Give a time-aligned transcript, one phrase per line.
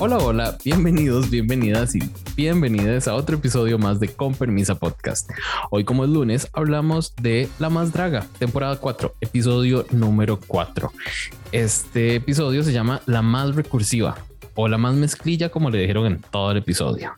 [0.00, 2.00] Hola, hola, bienvenidos, bienvenidas y
[2.34, 5.30] bienvenidas a otro episodio más de Con Permisa Podcast.
[5.70, 10.92] Hoy, como es lunes, hablamos de La Más Draga, temporada 4, episodio número 4.
[11.52, 14.18] Este episodio se llama La Más Recursiva
[14.56, 17.12] o La Más Mezclilla, como le dijeron en todo el episodio.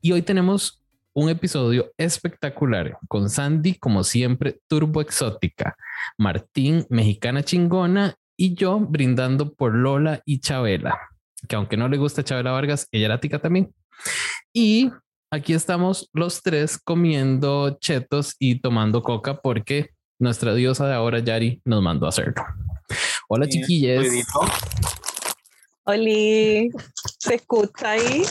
[0.00, 0.80] Y hoy tenemos
[1.12, 5.76] un episodio espectacular con Sandy, como siempre, turbo exótica,
[6.16, 11.09] Martín, mexicana chingona y yo brindando por Lola y Chabela
[11.48, 13.72] que aunque no le gusta Chabela Vargas, ella era tica también.
[14.52, 14.90] Y
[15.30, 21.62] aquí estamos los tres comiendo chetos y tomando coca porque nuestra diosa de ahora, Yari,
[21.64, 22.44] nos mandó a hacerlo.
[23.28, 24.06] Hola, chiquillas.
[25.84, 26.70] Oli,
[27.18, 28.22] ¿se escucha ahí?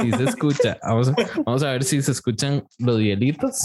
[0.00, 0.78] Sí, se escucha.
[0.82, 1.12] Vamos,
[1.44, 3.62] vamos a ver si se escuchan los hielitos.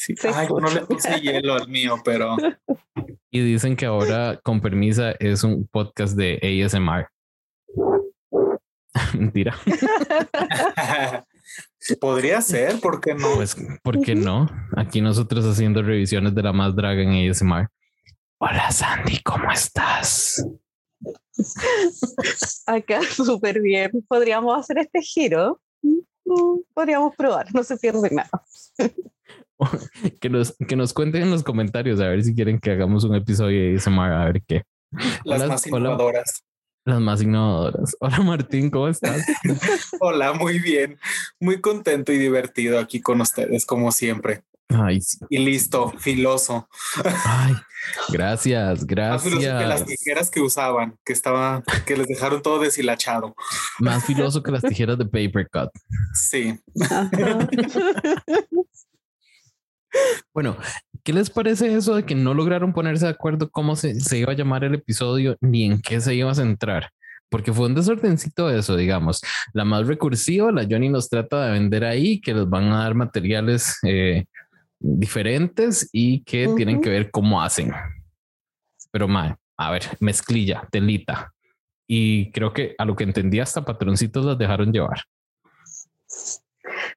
[0.00, 0.14] Sí.
[0.34, 2.34] Ay, no le puse hielo al mío, pero
[3.30, 7.06] y dicen que ahora, con permisa, es un podcast de ASMR.
[9.14, 9.54] Mentira.
[12.00, 13.34] Podría ser, ¿por qué no?
[13.34, 14.48] Pues, ¿por qué no?
[14.74, 17.68] Aquí nosotros haciendo revisiones de la más draga en ASMR.
[18.38, 20.42] Hola Sandy, ¿cómo estás?
[22.66, 23.90] Acá súper bien.
[24.08, 25.60] Podríamos hacer este giro.
[25.82, 28.30] Mm, podríamos probar, no se pierde nada.
[30.20, 33.14] que, nos, que nos cuenten en los comentarios a ver si quieren que hagamos un
[33.14, 34.62] episodio de ASMR, a ver qué.
[35.24, 36.44] Las más innovadoras.
[36.84, 37.96] las más innovadoras.
[38.00, 39.24] Hola Martín, ¿cómo estás?
[40.00, 40.98] Hola, muy bien.
[41.38, 44.42] Muy contento y divertido aquí con ustedes, como siempre.
[44.72, 46.68] Ay, Y listo, filoso.
[47.24, 47.54] Ay,
[48.10, 49.24] gracias, gracias.
[49.24, 53.34] Más filoso que las tijeras que usaban, que estaba, que les dejaron todo deshilachado.
[53.80, 55.70] Más filoso que las tijeras de paper cut.
[56.14, 56.58] Sí.
[60.32, 60.56] Bueno,
[61.02, 64.36] ¿qué les parece eso de que no lograron ponerse de acuerdo cómo se, iba a
[64.36, 66.90] llamar el episodio ni en qué se iba a centrar?
[67.28, 69.20] Porque fue un desordencito eso, digamos.
[69.52, 72.94] La más recursiva, la Johnny nos trata de vender ahí, que les van a dar
[72.94, 74.24] materiales eh,
[74.78, 77.72] diferentes y que tienen que ver cómo hacen.
[78.90, 81.32] Pero, mal, a ver, mezclilla, telita.
[81.86, 85.02] Y creo que a lo que entendí, hasta patroncitos las dejaron llevar.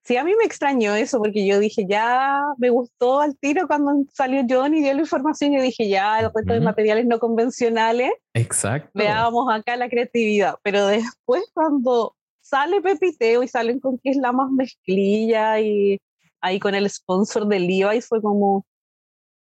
[0.03, 4.03] Sí, a mí me extrañó eso porque yo dije, ya me gustó al tiro cuando
[4.13, 5.53] salió John y dio la información.
[5.53, 8.11] Yo dije, ya el resto de materiales no convencionales.
[8.33, 8.91] Exacto.
[8.93, 10.55] Veamos acá la creatividad.
[10.63, 15.99] Pero después, cuando sale Pepiteo y salen con que es la más mezclilla y
[16.41, 18.65] ahí con el sponsor del y fue como,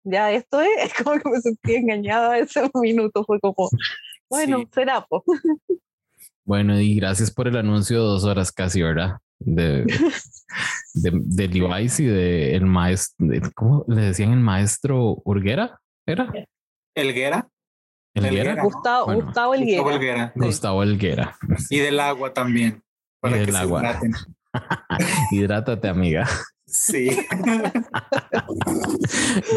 [0.04, 3.24] ya esto es, es como que me sentí engañada ese minuto.
[3.26, 3.70] Fue como,
[4.30, 5.06] bueno, será.
[5.06, 5.24] Po.
[6.44, 9.20] Bueno, y gracias por el anuncio de dos horas casi, ¿verdad?
[9.46, 9.86] De,
[10.94, 15.80] de, de Levi's y de el maestro, ¿cómo le decían el maestro Urguera?
[16.06, 16.32] ¿Era?
[16.96, 17.48] ¿Elguera?
[18.14, 18.62] ¿Elguera?
[18.62, 20.34] Gustavo, Gustavo Elguera.
[20.36, 21.36] Gustavo Elguera.
[21.70, 22.84] Y del agua también.
[23.22, 24.00] Para y del agua.
[25.32, 26.28] Hidrátate, amiga.
[26.66, 27.10] Sí.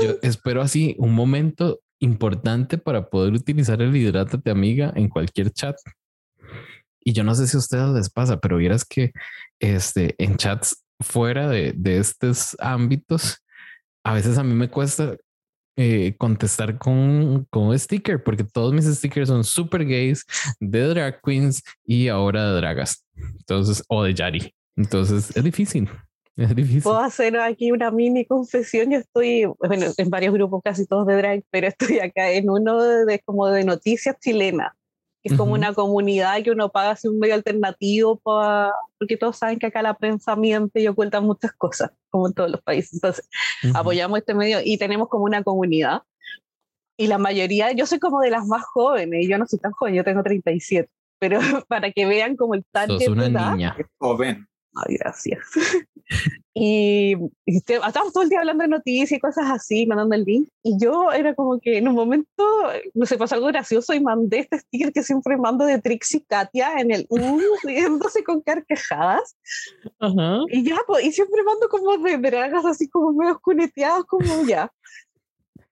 [0.03, 5.77] Yo espero así un momento importante para poder utilizar el hidrátate, amiga, en cualquier chat.
[7.04, 9.12] Y yo no sé si a ustedes les pasa, pero vieras que
[9.60, 13.38] este, en chats fuera de, de estos ámbitos,
[14.04, 15.16] a veces a mí me cuesta
[15.76, 20.25] eh, contestar con, con sticker, porque todos mis stickers son super gays
[20.60, 23.04] de drag queens y ahora de dragas.
[23.16, 24.54] Entonces, o de Yari.
[24.76, 25.91] Entonces, es difícil.
[26.36, 26.82] Es difícil.
[26.82, 28.91] Puedo hacer aquí una mini confesión.
[28.91, 32.81] Yo estoy, bueno, en varios grupos, casi todos de drag, pero estoy acá en uno
[32.81, 34.72] de, como de noticias chilenas
[35.25, 39.59] es como una comunidad que uno paga así un medio alternativo para, porque todos saben
[39.59, 42.95] que acá la prensa miente y oculta muchas cosas, como en todos los países.
[42.95, 43.29] Entonces,
[43.75, 46.03] apoyamos este medio y tenemos como una comunidad.
[46.99, 49.73] Y la mayoría, yo soy como de las más jóvenes, y yo no soy tan
[49.73, 53.01] joven, yo tengo 37, pero para que vean como el target.
[53.01, 53.77] Sos una niña.
[53.99, 54.47] Joven.
[54.75, 55.41] Ay, gracias.
[56.55, 57.15] y,
[57.47, 60.49] y estábamos todo el día hablando de noticias y cosas así, mandando el link.
[60.62, 62.45] Y yo era como que en un momento,
[62.95, 66.75] no sé, pasó algo gracioso y mandé este sticker que siempre mando de Trixie Katia
[66.78, 67.19] en el U,
[67.63, 69.37] riéndose con carcajadas.
[70.51, 74.71] Y ya, pues, y siempre mando como de dragas así como medio cuneteados, como ya.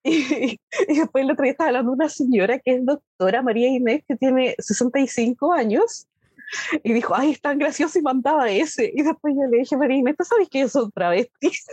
[0.05, 3.69] Y, y, después el otro día estaba hablando de una señora que es doctora María
[3.69, 6.09] Inés, que tiene 65 años,
[6.85, 8.91] y dijo, ay, es tan gracioso y mandaba ese.
[8.95, 11.67] Y después yo le dije, Marina, ¿tú sabes que yo soy travestis?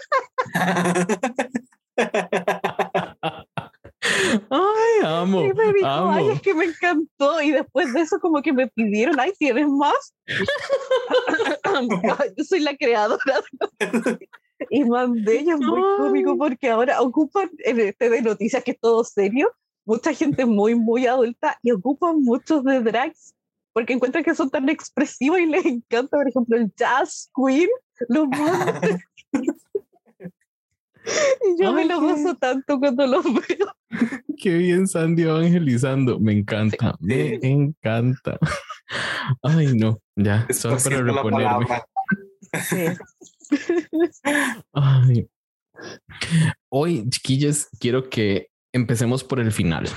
[4.49, 5.41] Ay, amo.
[5.41, 7.41] Y me dijo, ay, es que me encantó.
[7.41, 10.13] Y después de eso, como que me pidieron, ay, ¿tienes más?
[12.37, 13.41] yo soy la creadora.
[14.69, 18.79] y mandé, ella es muy cómico porque ahora ocupan en este de noticias que es
[18.79, 19.51] todo serio,
[19.85, 23.33] mucha gente muy, muy adulta y ocupan muchos de drags
[23.73, 27.69] porque encuentran que son tan expresivos y les encanta, por ejemplo, el Jazz Queen,
[28.07, 28.27] los
[31.05, 33.73] y yo me lo gozo tanto cuando los veo.
[34.37, 36.19] Qué bien Sandy evangelizando.
[36.19, 38.37] Me encanta, me encanta.
[39.43, 41.65] Ay, no, ya, solo para reponerme.
[44.73, 45.29] Ay.
[46.69, 49.87] Hoy, chiquillos, quiero que empecemos por el final.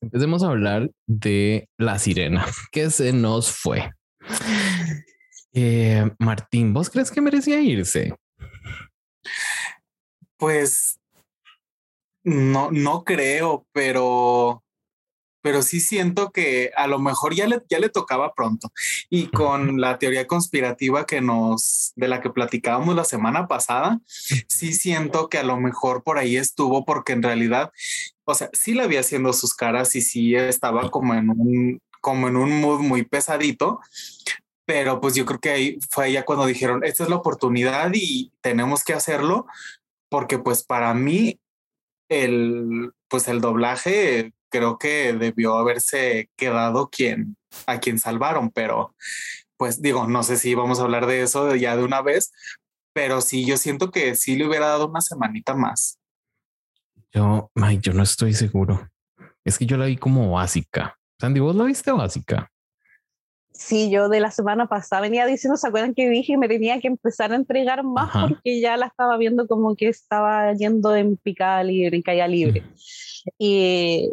[0.00, 3.90] Empecemos a hablar de la sirena que se nos fue.
[5.52, 8.14] Eh, Martín, ¿vos crees que merecía irse?
[10.36, 11.00] Pues
[12.24, 14.62] no, no creo, pero,
[15.46, 18.72] pero sí siento que a lo mejor ya le, ya le tocaba pronto.
[19.08, 24.00] Y con la teoría conspirativa que nos, de la que platicábamos la semana pasada,
[24.48, 27.70] sí siento que a lo mejor por ahí estuvo, porque en realidad,
[28.24, 32.26] o sea, sí le había haciendo sus caras y sí estaba como en un, como
[32.26, 33.78] en un mood muy pesadito,
[34.64, 38.32] pero pues yo creo que ahí fue ya cuando dijeron, esta es la oportunidad y
[38.40, 39.46] tenemos que hacerlo,
[40.08, 41.38] porque pues para mí
[42.08, 47.36] el, pues el doblaje creo que debió haberse quedado quien,
[47.66, 48.94] a quien salvaron, pero
[49.56, 52.32] pues digo, no sé si vamos a hablar de eso ya de una vez,
[52.92, 55.98] pero sí, yo siento que sí le hubiera dado una semanita más.
[57.12, 58.90] Yo, Mike, yo no estoy seguro.
[59.44, 60.98] Es que yo la vi como básica.
[61.20, 62.50] Sandy, ¿vos la viste básica?
[63.52, 66.88] Sí, yo de la semana pasada venía diciendo, ¿se acuerdan que dije me tenía que
[66.88, 71.62] empezar a entregar más porque ya la estaba viendo como que estaba yendo en picada
[71.62, 72.64] libre, en caída libre?
[73.38, 74.12] y,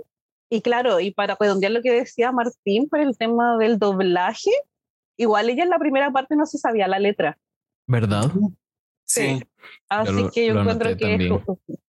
[0.56, 4.52] y, claro, y para redondear lo que decía Martín por el tema del doblaje,
[5.18, 7.38] igual ella en la primera parte no se sabía la letra.
[7.88, 8.32] ¿Verdad?
[9.06, 9.42] Sí.
[9.90, 11.30] Así que yo encuentro que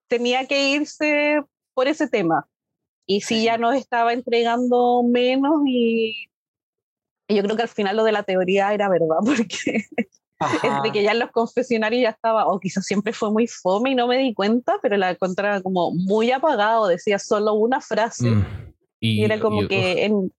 [0.08, 1.42] tenía que irse
[1.74, 2.48] por ese tema.
[3.06, 6.30] Y si ya nos estaba entregando menos y
[7.28, 9.86] y yo creo que al final lo de la teoría era verdad, porque
[10.64, 13.96] entre que ya en los confesionarios ya estaba, o quizás siempre fue muy fome y
[13.96, 18.30] no me di cuenta, pero la encontraba como muy apagado, decía solo una frase.
[18.30, 18.46] Mm,
[19.00, 20.32] y, era como que en,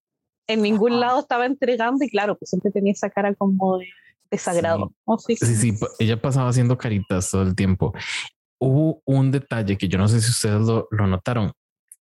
[0.47, 3.87] en, ningún lado estaba entregando y claro, pues siempre tenía esa cara como de
[4.31, 4.91] desagrado.
[5.19, 5.35] Sí.
[5.37, 7.93] sí, sí, ella pasaba haciendo caritas todo el tiempo.
[8.59, 11.51] Hubo un detalle que yo no sé si ustedes lo, lo notaron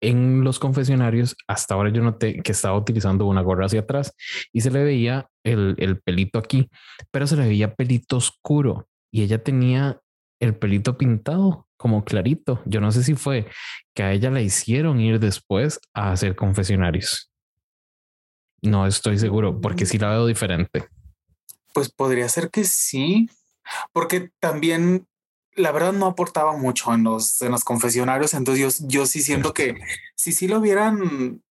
[0.03, 4.13] en los confesionarios, hasta ahora yo noté que estaba utilizando una gorra hacia atrás
[4.53, 6.69] y se le veía el, el pelito aquí,
[7.11, 10.01] pero se le veía pelito oscuro y ella tenía
[10.41, 12.61] el pelito pintado como clarito.
[12.65, 13.47] Yo no sé si fue
[13.95, 17.31] que a ella la hicieron ir después a hacer confesionarios.
[18.61, 20.89] No estoy seguro porque sí la veo diferente.
[21.73, 23.31] Pues podría ser que sí,
[23.93, 25.07] porque también
[25.55, 29.53] la verdad no aportaba mucho en los, en los confesionarios, entonces yo, yo sí siento
[29.53, 29.77] que
[30.15, 31.43] si sí lo hubieran,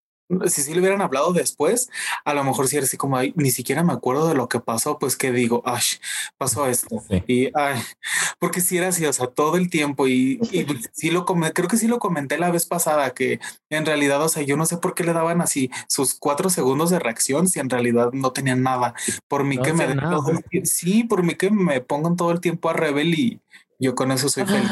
[0.47, 1.89] si sí lo hubieran hablado después,
[2.25, 4.97] a lo mejor sí era así como, ni siquiera me acuerdo de lo que pasó,
[4.97, 5.81] pues que digo, ay,
[6.37, 7.03] pasó esto.
[7.27, 7.81] Y, ay,
[8.39, 11.77] porque si era así, o sea, todo el tiempo y, y sí lo creo que
[11.77, 13.39] sí lo comenté la vez pasada, que
[13.69, 16.89] en realidad, o sea, yo no sé por qué le daban así sus cuatro segundos
[16.89, 18.93] de reacción si en realidad no tenían nada.
[19.27, 19.85] Por mí que me...
[20.63, 23.41] Sí, por mí que me pongan todo el tiempo a rebel y
[23.81, 24.69] yo con eso soy feliz.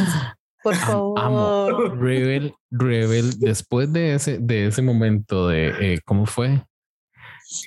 [0.63, 1.19] Por favor.
[1.19, 1.67] Amo.
[1.95, 6.63] Rebel, Rebel, después de ese, de ese momento de eh, cómo fue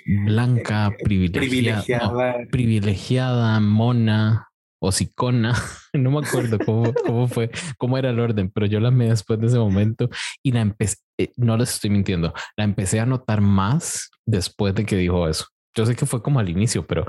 [0.06, 4.49] blanca, privilegiada, privilegiada, mona,
[4.80, 5.54] hocicona.
[5.94, 9.38] No me acuerdo cómo, cómo fue, cómo era el orden, pero yo la amé después
[9.38, 10.08] de ese momento
[10.42, 14.87] y la empecé, eh, no les estoy mintiendo, la empecé a notar más después de
[14.87, 15.46] que dijo eso.
[15.76, 17.06] Yo sé que fue como al inicio, pero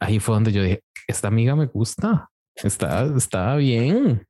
[0.00, 2.28] ahí fue donde yo dije, esta amiga me gusta.
[2.56, 4.26] Está, está bien.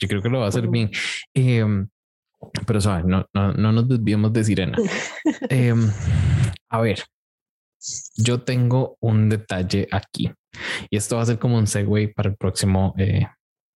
[0.00, 0.90] Yo creo que lo va a hacer bien.
[1.34, 1.88] Em,
[2.66, 4.78] pero sabes, no, no, no, nos desviemos de sirena.
[5.48, 5.90] Em,
[6.70, 7.04] a ver,
[8.16, 10.30] yo tengo un detalle aquí
[10.90, 13.26] y esto va a ser como un segue para el próximo eh,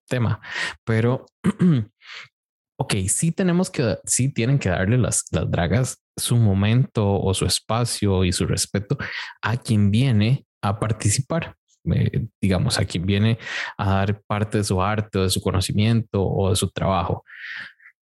[0.09, 0.41] tema,
[0.85, 1.27] pero
[2.79, 7.47] ok, sí tenemos que, sí tienen que darle las, las dragas su momento o su
[7.47, 8.99] espacio y su respeto
[9.43, 11.57] a quien viene a participar.
[11.93, 13.39] Eh, digamos, a quien viene
[13.77, 17.25] a dar parte de su arte o de su conocimiento o de su trabajo.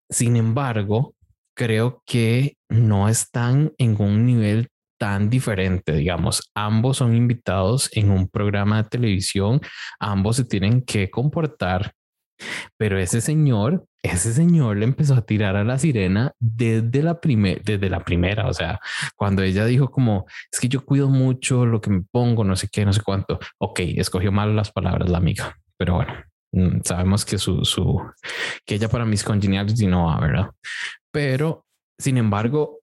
[0.09, 1.15] Sin embargo,
[1.57, 4.69] creo que no están en un nivel
[4.99, 9.61] tan diferente, digamos, ambos son invitados en un programa de televisión,
[9.99, 11.95] ambos se tienen que comportar
[12.77, 17.63] pero ese señor, ese señor le empezó a tirar a la sirena desde la, primer,
[17.63, 18.49] desde la primera.
[18.49, 18.81] O sea,
[19.17, 22.69] cuando ella dijo como, es que yo cuido mucho lo que me pongo, no sé
[22.71, 23.39] qué, no sé cuánto.
[23.59, 26.13] Ok, escogió mal las palabras la amiga, pero bueno,
[26.53, 28.01] mm, sabemos que su, su,
[28.65, 30.51] que ella para mis congeniales no va, ¿verdad?
[31.13, 31.67] Pero,
[31.99, 32.81] sin embargo,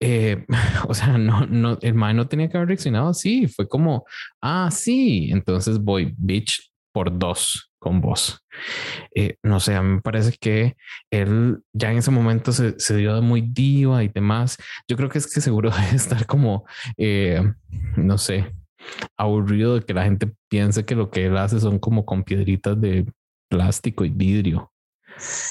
[0.00, 0.44] eh,
[0.88, 3.46] o sea, no, no, el man no tenía que haber reaccionado así.
[3.48, 4.04] Fue como,
[4.42, 8.38] ah, sí, entonces voy, bitch, por dos con vos.
[9.14, 10.76] Eh, no sé, a mí me parece que
[11.10, 14.56] él ya en ese momento se, se, dio muy diva y demás.
[14.88, 16.64] Yo creo que es que seguro debe estar como,
[16.96, 17.42] eh,
[17.96, 18.54] no sé,
[19.16, 22.80] aburrido de que la gente piense que lo que él hace son como con piedritas
[22.80, 23.06] de
[23.48, 24.72] plástico y vidrio.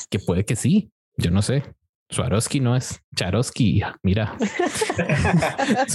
[0.09, 1.63] Que puede que sí, yo no sé.
[2.13, 4.37] Swarovski no es Charosky, mira.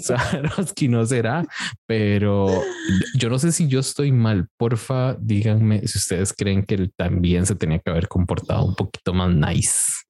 [0.00, 1.46] Swarovski no será,
[1.86, 2.46] pero
[3.16, 4.48] yo no sé si yo estoy mal.
[4.56, 9.14] Porfa, díganme si ustedes creen que él también se tenía que haber comportado un poquito
[9.14, 10.04] más nice.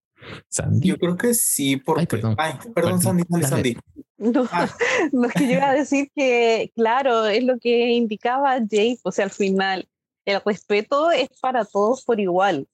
[0.49, 0.89] Sandy.
[0.89, 2.01] Yo creo que sí, porque.
[2.01, 2.37] Ay, perdón,
[2.75, 3.77] perdón, Sandy, Sandy.
[4.17, 4.69] No, ah.
[5.13, 9.13] no, es que yo iba a decir que, claro, es lo que indicaba Jake, o
[9.13, 9.87] sea, al final,
[10.25, 12.67] el respeto es para todos por igual.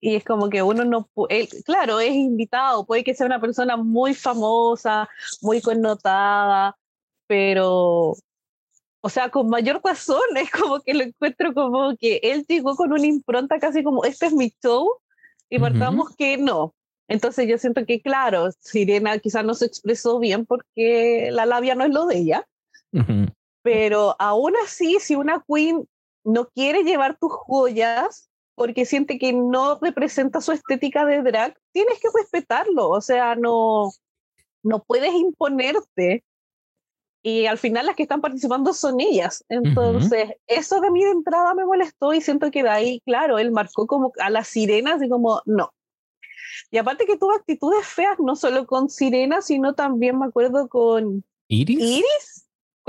[0.00, 3.76] Y es como que uno no, él, claro, es invitado, puede que sea una persona
[3.76, 5.08] muy famosa,
[5.42, 6.76] muy connotada,
[7.26, 8.16] pero,
[9.02, 12.92] o sea, con mayor razón, es como que lo encuentro como que él llegó con
[12.92, 14.88] una impronta casi como, este es mi show,
[15.50, 16.74] y marcamos que no.
[17.08, 21.84] Entonces yo siento que, claro, Sirena quizás no se expresó bien porque la labia no
[21.84, 22.46] es lo de ella,
[23.62, 25.86] pero aún así, si una queen
[26.24, 28.29] no quiere llevar tus joyas,
[28.60, 33.90] porque siente que no representa su estética de drag, tienes que respetarlo, o sea, no,
[34.62, 36.24] no puedes imponerte.
[37.22, 39.42] Y al final las que están participando son ellas.
[39.48, 43.50] Entonces, eso de mí de entrada me molestó y siento que de ahí, claro, él
[43.50, 45.72] marcó como a las sirenas y como, no.
[46.70, 51.24] Y aparte que tuvo actitudes feas, no solo con sirenas, sino también me acuerdo con
[51.48, 51.80] Iris.
[51.80, 52.39] Iris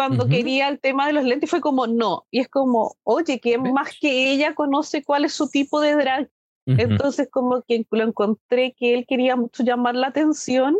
[0.08, 2.26] cuando quería el tema de los lentes fue como no.
[2.32, 6.30] Y es como, oye, ¿quién más que ella conoce cuál es su tipo de drag?
[6.66, 10.76] Entonces como que lo encontré que él quería mucho llamar la atención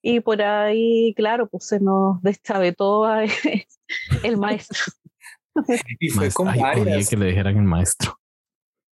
[0.00, 3.06] y por ahí, claro, pues se nos deschavetó
[4.22, 4.78] el maestro.
[6.00, 8.18] y fue como que le dijeran el maestro.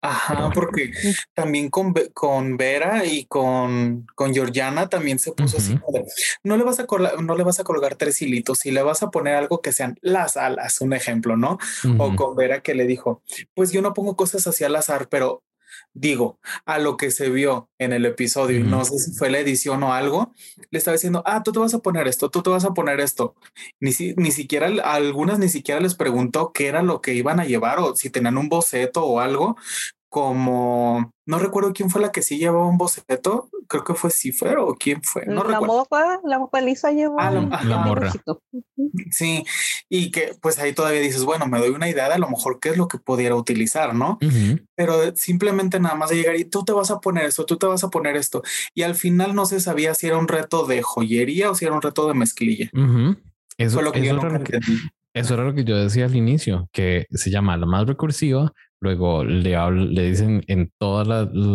[0.02, 0.92] Ajá, porque
[1.34, 5.78] también con, con Vera y con, con Georgiana también se puso así.
[6.42, 6.86] No le, vas a
[7.20, 9.98] no le vas a colgar tres hilitos y le vas a poner algo que sean
[10.00, 11.58] las alas, un ejemplo, ¿no?
[11.98, 13.22] O con Vera que le dijo,
[13.54, 15.42] pues yo no pongo cosas así al azar, pero
[15.92, 19.38] digo, a lo que se vio en el episodio, y no sé si fue la
[19.38, 20.32] edición o algo,
[20.70, 23.00] le estaba diciendo, ah, tú te vas a poner esto, tú te vas a poner
[23.00, 23.34] esto.
[23.80, 27.44] Ni, si, ni siquiera, algunas ni siquiera les preguntó qué era lo que iban a
[27.44, 29.56] llevar o si tenían un boceto o algo,
[30.10, 34.58] como no recuerdo quién fue la que sí llevaba un boceto, creo que fue Cifer
[34.58, 35.24] o quién fue.
[35.26, 38.12] No la mopa, la mopa Lisa llevó ah, la, morra.
[39.12, 39.44] Sí,
[39.88, 42.58] y que pues ahí todavía dices, bueno, me doy una idea de a lo mejor
[42.60, 44.18] qué es lo que pudiera utilizar, ¿no?
[44.74, 47.66] Pero simplemente nada más de llegar y tú te vas a poner esto, tú te
[47.66, 48.42] vas a poner esto.
[48.74, 51.74] Y al final no se sabía si era un reto de joyería o si era
[51.74, 52.68] un reto de mezclilla.
[53.56, 54.18] Eso, fue lo que yo
[55.12, 59.24] eso era lo que yo decía al inicio, que se llama la más recursiva, luego
[59.24, 61.02] le, le dicen en todo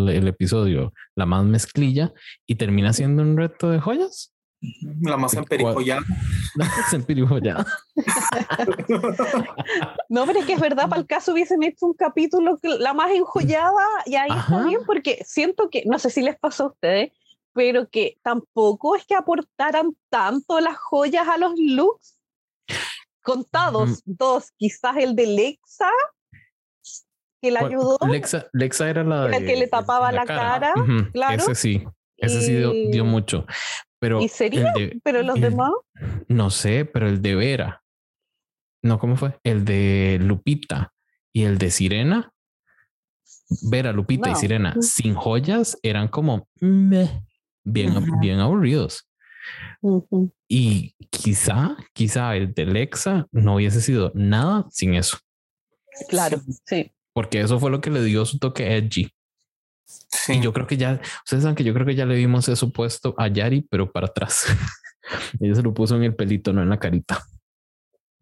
[0.10, 2.14] el episodio la más mezclilla
[2.46, 4.36] y termina siendo un reto de joyas.
[5.02, 6.02] La más emperijollada.
[6.56, 7.66] La más emperijollada.
[10.10, 13.12] no, pero es que es verdad, para el caso hubiesen hecho un capítulo la más
[13.12, 17.12] enjollada y ahí está bien, porque siento que, no sé si les pasó a ustedes,
[17.52, 22.18] pero que tampoco es que aportaran tanto las joyas a los looks
[23.22, 25.90] contados, dos, quizás el de Lexa,
[27.46, 27.98] que la ayudó.
[28.08, 30.74] Lexa, Lexa era la, que le tapaba la, cara,
[31.14, 31.44] claro.
[31.44, 31.84] Ese sí,
[32.18, 33.46] ese sí dio, mucho.
[34.00, 34.74] Pero ¿Y sería?
[35.04, 35.72] ¿Pero los demás?
[36.28, 37.84] No sé, pero el de Vera.
[38.82, 39.40] No, ¿cómo fue?
[39.44, 40.94] El de Lupita
[41.32, 42.32] y el de Sirena.
[43.70, 47.24] Vera, Lupita y Sirena sin joyas eran como bien,
[47.64, 49.08] bien aburridos.
[50.48, 55.20] Y quizá, quizá el de Lexa no hubiese sido nada sin eso.
[56.10, 56.95] Claro, sí.
[57.16, 59.10] Porque eso fue lo que le dio su toque edgy.
[59.86, 60.34] Sí.
[60.34, 62.74] Y yo creo que ya, ustedes saben que yo creo que ya le vimos eso
[62.74, 64.46] puesto a Yari, pero para atrás.
[65.40, 67.24] Ella se lo puso en el pelito, no en la carita.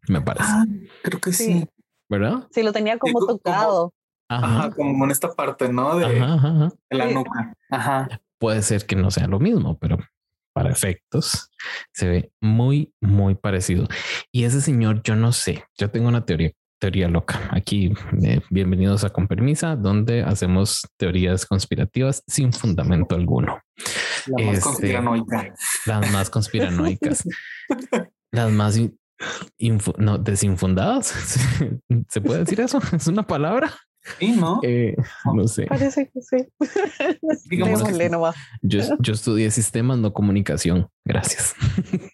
[0.08, 0.46] Me parece.
[0.48, 0.66] Ah,
[1.02, 1.66] creo que sí.
[2.08, 2.48] ¿Verdad?
[2.52, 3.94] Sí, lo tenía como tocado.
[4.28, 4.70] ajá.
[4.72, 5.98] como en esta parte, ¿no?
[5.98, 7.56] De, de la nuca.
[7.72, 8.22] Ajá.
[8.38, 9.98] Puede ser que no sea lo mismo, pero
[10.54, 11.50] para efectos,
[11.94, 13.88] se ve muy, muy parecido.
[14.32, 16.52] Y ese señor, yo no sé, yo tengo una teoría,
[16.84, 17.40] teoría loca.
[17.52, 17.94] Aquí,
[18.26, 23.62] eh, bienvenidos a Con Permisa, donde hacemos teorías conspirativas sin fundamento alguno.
[24.28, 25.60] Las más este, conspiranoicas.
[25.86, 27.24] Las más conspiranoicas.
[28.34, 28.78] las más
[29.98, 31.06] no, desinfundadas.
[32.10, 32.82] ¿Se puede decir eso?
[32.92, 33.74] ¿Es una palabra?
[34.20, 34.60] Sí, ¿no?
[34.62, 34.98] Eh,
[35.34, 35.68] no sé.
[35.68, 36.46] Parece que sí.
[37.50, 38.36] Digamos.
[38.62, 40.90] Yo, yo estudié sistemas, no comunicación.
[41.06, 41.56] Gracias.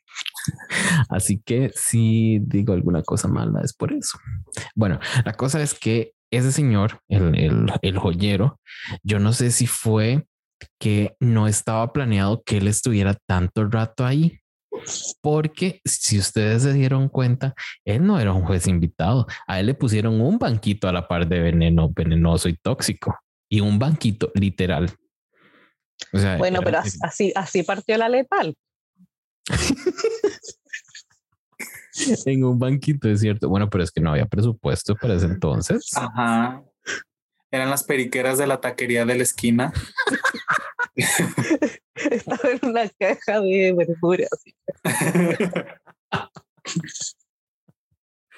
[1.10, 4.18] Así que si digo alguna cosa mala es por eso.
[4.75, 8.60] Bueno, la cosa es que ese señor, el, el, el joyero,
[9.03, 10.25] yo no sé si fue
[10.79, 14.39] que no estaba planeado que él estuviera tanto rato ahí.
[15.22, 17.53] Porque si ustedes se dieron cuenta,
[17.84, 19.25] él no era un juez invitado.
[19.48, 23.18] A él le pusieron un banquito a la par de veneno venenoso y tóxico
[23.50, 24.89] y un banquito literal.
[26.13, 28.56] O sea, Bueno, pero as- así, así partió la letal.
[32.25, 33.50] en un banquito, es cierto.
[33.50, 35.89] Bueno, pero es que no había presupuesto para ese entonces.
[35.96, 36.63] Ajá.
[37.51, 39.74] Eran las periqueras de la taquería de la esquina.
[41.96, 44.29] Estaba en una caja de verduras.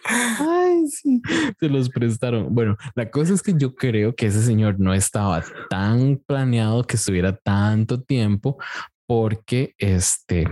[0.04, 1.22] Ay, sí,
[1.60, 2.54] se los prestaron.
[2.56, 6.96] Bueno, la cosa es que yo creo que ese señor no estaba tan planeado que
[6.96, 8.58] estuviera tanto tiempo
[9.06, 10.48] porque este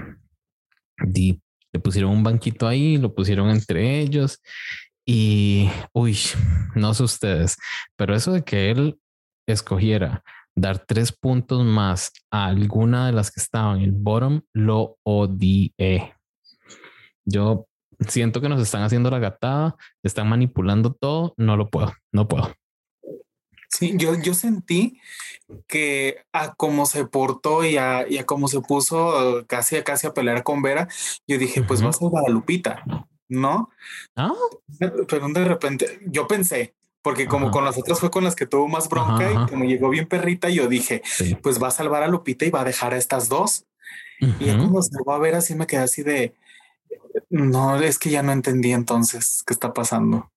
[1.03, 1.41] di-
[1.79, 4.41] pusieron un banquito ahí, lo pusieron entre ellos
[5.05, 6.17] y uy,
[6.75, 7.57] no sé ustedes,
[7.95, 8.99] pero eso de que él
[9.47, 10.23] escogiera
[10.55, 16.15] dar tres puntos más a alguna de las que estaban en el bottom, lo odié.
[17.25, 17.67] Yo
[18.07, 22.53] siento que nos están haciendo la gatada, están manipulando todo, no lo puedo, no puedo.
[23.69, 24.99] Sí, yo, yo sentí
[25.67, 30.07] que a cómo se portó y a, y a cómo se puso casi a casi
[30.07, 30.87] a pelear con Vera,
[31.27, 32.83] yo dije, pues va a ser Guadalupita,
[33.27, 33.69] ¿no?
[34.15, 34.33] Ah,
[35.07, 37.53] Pero de repente yo pensé, porque como Ajá.
[37.53, 40.07] con las otras fue con las que tuvo más bronca Ajá, y como llegó bien
[40.07, 41.35] perrita, yo dije, sí.
[41.35, 43.65] pues va a salvar a Lupita y va a dejar a estas dos.
[44.19, 46.35] Y ya cuando se va a ver así me quedé así de,
[47.29, 50.31] no, es que ya no entendí entonces qué está pasando.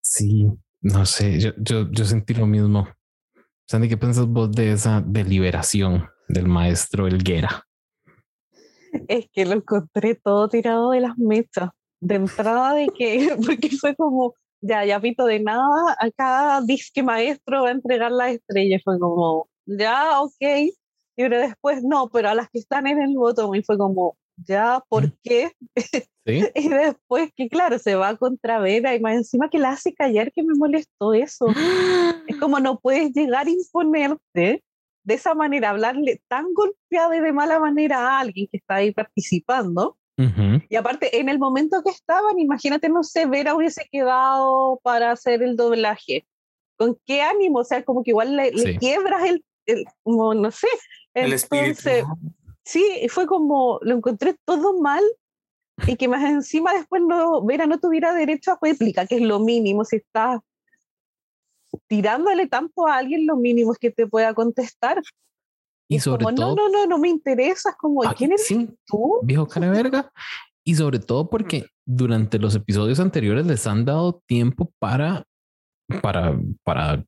[0.00, 0.46] Sí,
[0.84, 2.86] no sé, yo, yo, yo sentí lo mismo.
[3.66, 7.66] Sandy, ¿qué piensas vos de esa deliberación del maestro Elguera?
[9.08, 11.70] Es que lo encontré todo tirado de las mechas.
[12.00, 17.62] De entrada de que, porque fue como, ya, ya pito de nada, acá disque maestro
[17.62, 18.78] va a entregar la estrella.
[18.84, 20.34] Fue como, ya, ok.
[20.40, 20.72] Y
[21.16, 24.82] pero después, no, pero a las que están en el botón, y fue como, ya,
[24.88, 25.12] ¿por Mm.
[25.22, 25.52] qué?
[26.26, 29.92] Sí, Y después que, claro, se va contra Vera y más encima que la hace
[29.94, 31.46] callar, que me molestó eso.
[32.26, 34.62] Es como no puedes llegar a imponerte
[35.06, 38.90] de esa manera, hablarle tan golpeada y de mala manera a alguien que está ahí
[38.90, 39.98] participando.
[40.16, 40.62] Ujú.
[40.70, 45.42] Y aparte, en el momento que estaban, imagínate, no sé, Vera hubiese quedado para hacer
[45.42, 46.26] el doblaje.
[46.78, 47.58] ¿Con qué ánimo?
[47.58, 48.78] O sea, como que igual le, le Sí.
[48.78, 50.68] quiebras el, el- como, no sé.
[51.12, 51.68] El espíritu.
[51.68, 52.04] Entonces,
[52.66, 55.02] Sí, y fue como, lo encontré todo mal
[55.86, 59.40] y que más encima después no, Vera no tuviera derecho a réplica, que es lo
[59.40, 60.40] mínimo, si estás
[61.88, 65.02] tirándole tanto a alguien, lo mínimo es que te pueda contestar.
[65.88, 68.46] Y es sobre como, todo, no, no, no, no me interesas, como, Ah, ¿quién eres
[68.46, 69.18] sí, tú?
[69.22, 70.12] viejo cara de verga.
[70.64, 75.26] Y sobre todo porque durante los episodios anteriores les han dado tiempo para,
[76.00, 77.04] para, para,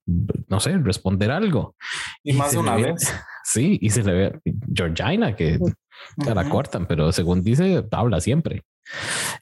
[0.49, 1.75] no sé, responder algo.
[2.23, 3.13] Y más se de una ve- vez.
[3.49, 4.41] Sí, y se le ve
[4.75, 5.61] Georgina que
[6.17, 8.65] ya la cortan, pero según dice, habla siempre.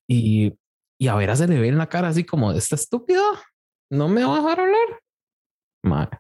[0.07, 0.55] Y,
[0.99, 3.23] y a Vera se le ve en la cara así como, ¿está estúpido?
[3.91, 5.01] ¿No me va a dejar hablar?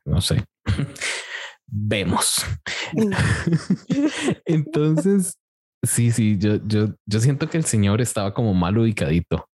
[0.05, 0.44] No sé.
[1.66, 2.44] Vemos.
[4.44, 5.38] Entonces,
[5.83, 9.49] sí, sí, yo, yo, yo siento que el señor estaba como mal ubicadito.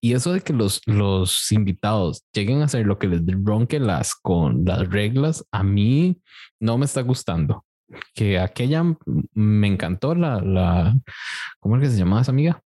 [0.00, 4.14] Y eso de que los, los invitados lleguen a hacer lo que les ronque las
[4.14, 6.22] con las reglas, a mí
[6.60, 7.65] no me está gustando.
[8.14, 8.82] Que aquella
[9.34, 10.96] me encantó la, la,
[11.60, 12.60] ¿cómo es que se llamaba esa amiga?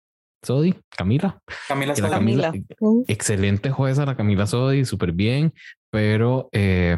[0.42, 1.40] Sodi, Camila.
[1.66, 2.10] Camila Sodi.
[2.10, 2.64] Camila, Camila.
[2.80, 3.02] Mm.
[3.08, 5.52] excelente jueza, la Camila Sodi, súper bien,
[5.90, 6.96] pero eh,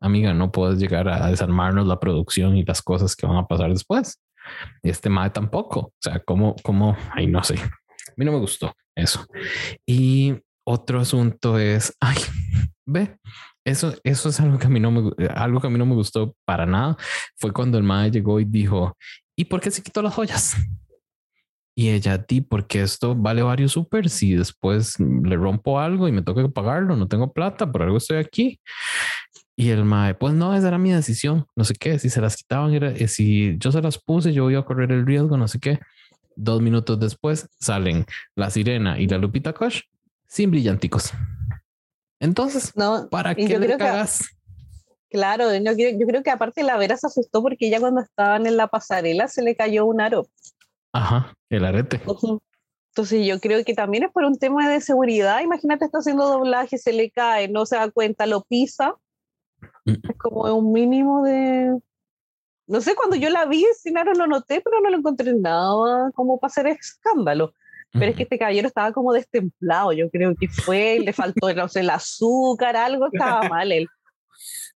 [0.00, 3.70] amiga, no puedes llegar a desarmarnos la producción y las cosas que van a pasar
[3.70, 4.20] después.
[4.82, 5.80] Este mae tampoco.
[5.80, 7.54] O sea, como, como, ay, no sé.
[7.54, 9.26] A mí no me gustó eso.
[9.86, 12.16] Y otro asunto es, ay,
[12.86, 13.16] ve,
[13.68, 15.86] eso, eso es algo que a mí no me, gu- algo que a mí no
[15.86, 16.96] me gustó para nada.
[17.36, 18.96] Fue cuando el mae llegó y dijo,
[19.36, 20.56] ¿y por qué se quitó las joyas?
[21.74, 24.08] Y ella, di, porque esto vale varios super.
[24.10, 28.16] Si después le rompo algo y me toca pagarlo, no tengo plata, por algo estoy
[28.16, 28.60] aquí.
[29.54, 31.46] Y el mae, pues no, esa era mi decisión.
[31.54, 34.60] No sé qué, si se las quitaban, eh, si yo se las puse, yo iba
[34.60, 35.78] a correr el riesgo, no sé qué.
[36.34, 39.82] Dos minutos después salen la sirena y la Lupita Kosh
[40.26, 41.12] sin brillanticos.
[42.20, 44.24] Entonces, No, ¿para qué le que- cagas?
[45.10, 48.46] claro, yo, creo- yo creo que aparte la Vera se asustó porque ella cuando estaban
[48.46, 50.26] en la pasarela se le cayó un aro.
[50.92, 52.00] Ajá, el arete.
[52.90, 55.40] Entonces yo creo que también es por un tema de seguridad.
[55.42, 58.94] Imagínate, está haciendo doblaje, se le cae, no se da cuenta, lo pisa.
[59.84, 59.92] Mm.
[60.10, 61.78] Es como un mínimo de...
[62.66, 66.10] No sé, cuando yo la vi, sin no lo noté, pero no lo encontré nada
[66.14, 67.54] como para hacer escándalo.
[67.92, 71.68] Pero es que este caballero estaba como destemplado, yo creo que fue, le faltó no
[71.68, 73.86] sé, el azúcar, algo estaba mal él.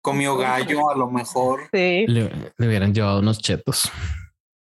[0.01, 1.61] Comió gallo a lo mejor.
[1.73, 2.05] Sí.
[2.07, 3.91] Le, le hubieran llevado unos chetos.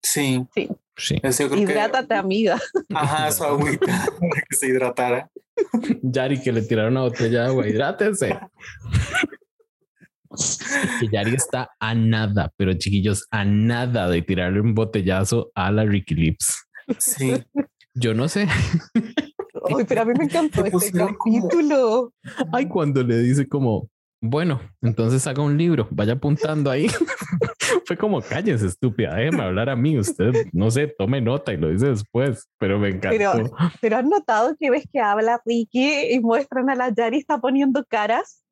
[0.02, 0.44] Sí.
[0.54, 0.68] Sí.
[0.96, 1.20] Sí.
[1.20, 2.58] Que- Hidrátate, amiga.
[2.94, 3.86] Ajá, su agüita
[4.18, 5.30] para que se hidratara.
[6.02, 8.38] Yari que le tiraron una botella de agua, hidrátese.
[11.00, 15.84] que Yari está a nada, pero chiquillos, a nada de tirarle un botellazo a la
[15.84, 16.64] Ricky Lips.
[16.98, 17.32] Sí.
[17.98, 18.46] Yo no sé.
[19.76, 22.12] Ay, pero a mí me encantó este como- capítulo.
[22.52, 23.88] Ay, cuando le dice como,
[24.22, 26.88] bueno, entonces haga un libro, vaya apuntando ahí.
[27.84, 29.98] Fue como, cállese, estúpida, déjeme hablar a mí.
[29.98, 33.16] Usted, no sé, tome nota y lo dice después, pero me encantó.
[33.18, 37.38] Pero- Pero has notado que ves que habla Ricky y muestran a la Yari está
[37.40, 38.42] poniendo caras,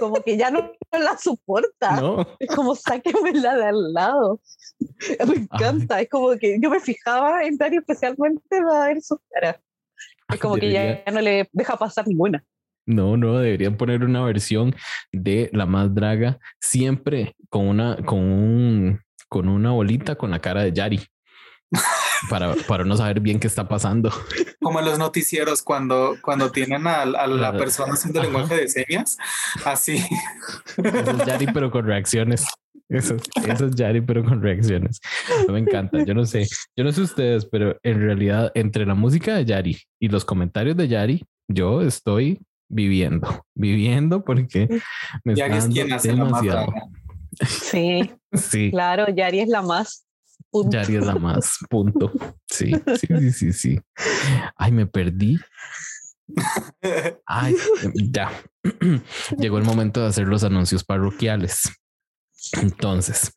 [0.00, 0.60] como que ya no,
[0.92, 2.00] no la soporta.
[2.00, 4.40] no, Es como sáquenmela de al lado.
[5.26, 6.00] Me encanta.
[6.00, 9.56] Es como que yo me fijaba en Yari especialmente para ver sus caras.
[10.32, 12.44] Es como que Debería- ya no le deja pasar ninguna.
[12.84, 14.74] No, no, deberían poner una versión
[15.12, 20.62] de la más draga siempre con una, con un, con una bolita con la cara
[20.64, 21.00] de Yari.
[22.30, 24.12] Para, para no saber bien qué está pasando.
[24.60, 28.28] Como en los noticieros cuando, cuando tienen a, a la persona haciendo Ajá.
[28.28, 29.18] lenguaje de señas.
[29.64, 29.96] Así.
[30.76, 32.44] Eso es Yari, pero con reacciones.
[32.88, 35.00] Eso, es- eso es Yari, pero con reacciones.
[35.48, 36.04] Me encanta.
[36.04, 39.78] Yo no sé, yo no sé ustedes, pero en realidad, entre la música de Yari
[40.00, 44.68] y los comentarios de Yari, yo estoy viviendo, viviendo porque
[45.24, 46.72] me está Yari es quien hace la más demasiado.
[47.46, 48.70] Sí, Sí.
[48.70, 50.04] claro, Yari es la más.
[50.50, 50.76] Punto.
[50.76, 52.12] Yari es la más, punto.
[52.46, 53.80] Sí, sí, sí, sí, sí.
[54.56, 55.38] Ay, me perdí.
[57.26, 57.56] Ay,
[57.94, 58.30] ya.
[59.38, 61.70] Llegó el momento de hacer los anuncios parroquiales.
[62.60, 63.32] Entonces,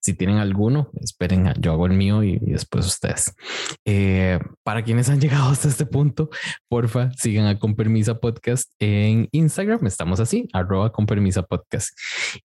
[0.00, 3.34] si tienen alguno, esperen, yo hago el mío y, después ustedes.
[3.84, 6.30] Eh, para quienes han llegado hasta este punto,
[6.68, 9.86] porfa, sigan a Con Permisa Podcast en Instagram.
[9.86, 11.90] Estamos así, arroba Con Permisa Podcast.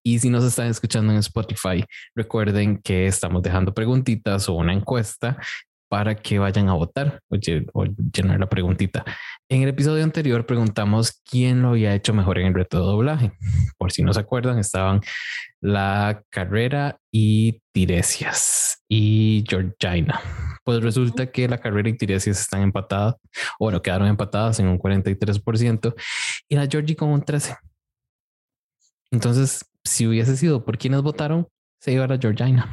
[0.03, 1.83] Y si nos están escuchando en Spotify,
[2.15, 5.37] recuerden que estamos dejando preguntitas o una encuesta
[5.93, 7.37] para que vayan a votar o,
[7.73, 9.05] o llenar la preguntita.
[9.53, 13.33] En el episodio anterior preguntamos quién lo había hecho mejor en el reto de doblaje.
[13.77, 15.01] Por si no se acuerdan, estaban
[15.61, 20.19] la carrera y Tiresias y Georgina.
[20.63, 23.13] Pues resulta que la carrera y Tiresias están empatadas,
[23.59, 25.93] o bueno, quedaron empatadas en un 43%
[26.49, 27.55] y la Georgie con un 13%.
[29.11, 31.47] Entonces, si hubiese sido por quienes votaron,
[31.79, 32.71] se iba a la Georgina.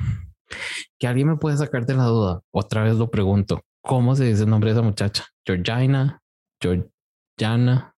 [0.98, 2.40] Que alguien me puede sacar de la duda.
[2.50, 3.60] Otra vez lo pregunto.
[3.82, 5.26] ¿Cómo se dice el nombre de esa muchacha?
[5.44, 6.22] Georgina,
[6.60, 7.94] Georgiana,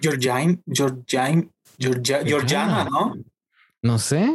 [0.00, 3.14] Georgine, Georgine, Georgia, Georgiana, ¿no?
[3.82, 4.34] no sé.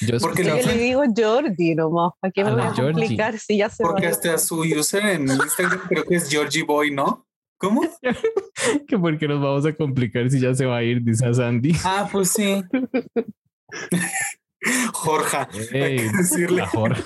[0.00, 2.92] Yo Porque Yo le digo Jordi nomás, ¿para qué A me voy a Georgie.
[3.00, 4.10] complicar si ya se Porque va?
[4.12, 7.26] hasta su user en Instagram creo que es Georgie Boy, ¿no?
[7.58, 7.82] ¿Cómo?
[8.88, 11.76] que porque nos vamos a complicar si ya se va a ir, dice a Sandy.
[11.84, 12.62] Ah, pues sí.
[14.92, 15.48] Jorja.
[15.52, 16.62] hay que Ey, decirle.
[16.62, 17.02] la Jorge.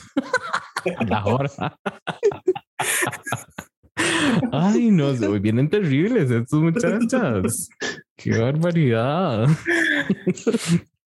[1.06, 1.56] La Jorge.
[4.52, 7.68] Ay, no, vienen terribles estos muchachas.
[8.16, 9.48] Qué barbaridad.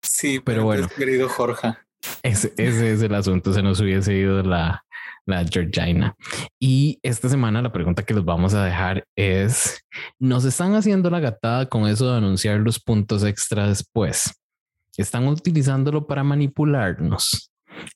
[0.02, 0.88] Sí, Pero pero bueno.
[0.96, 1.78] Querido Jorja.
[2.22, 3.52] Ese, ese es el asunto.
[3.52, 4.84] Se nos hubiese ido la,
[5.26, 6.14] la Georgina.
[6.58, 9.82] Y esta semana la pregunta que les vamos a dejar es:
[10.18, 14.34] ¿nos están haciendo la gatada con eso de anunciar los puntos extra después?
[14.96, 17.50] ¿Están utilizándolo para manipularnos?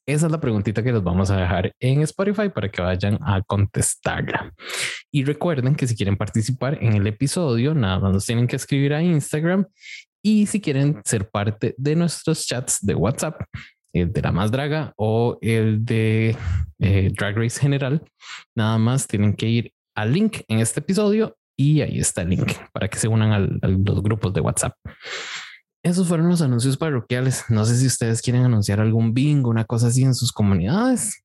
[0.06, 3.42] Esa es la preguntita que les vamos a dejar en Spotify para que vayan a
[3.42, 4.52] contestarla.
[5.10, 8.94] Y recuerden que si quieren participar en el episodio, nada más nos tienen que escribir
[8.94, 9.66] a Instagram.
[10.22, 13.40] Y si quieren ser parte de nuestros chats de WhatsApp,
[13.92, 16.36] el de la más draga o el de
[16.78, 18.02] eh, Drag Race general,
[18.54, 22.52] nada más tienen que ir al link en este episodio y ahí está el link
[22.72, 24.74] para que se unan a los grupos de WhatsApp.
[25.88, 27.44] Esos fueron los anuncios parroquiales.
[27.48, 31.24] No sé si ustedes quieren anunciar algún bingo, una cosa así en sus comunidades.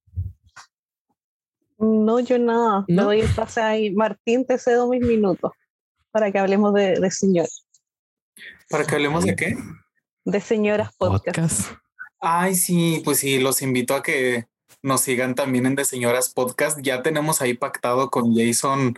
[1.77, 2.85] No, yo nada.
[2.87, 3.03] ¿No?
[3.03, 3.91] Doy el pase ahí.
[3.93, 5.51] Martín, te cedo mis minutos
[6.11, 7.47] para que hablemos de, de señor,
[8.69, 9.57] ¿Para que hablemos de qué?
[10.25, 11.25] de señoras podcast.
[11.25, 11.71] Podcast.
[12.21, 14.45] Ay, sí, pues sí, los invito a que
[14.81, 16.79] nos sigan también en De Señoras Podcast.
[16.81, 18.95] Ya tenemos ahí pactado con Jason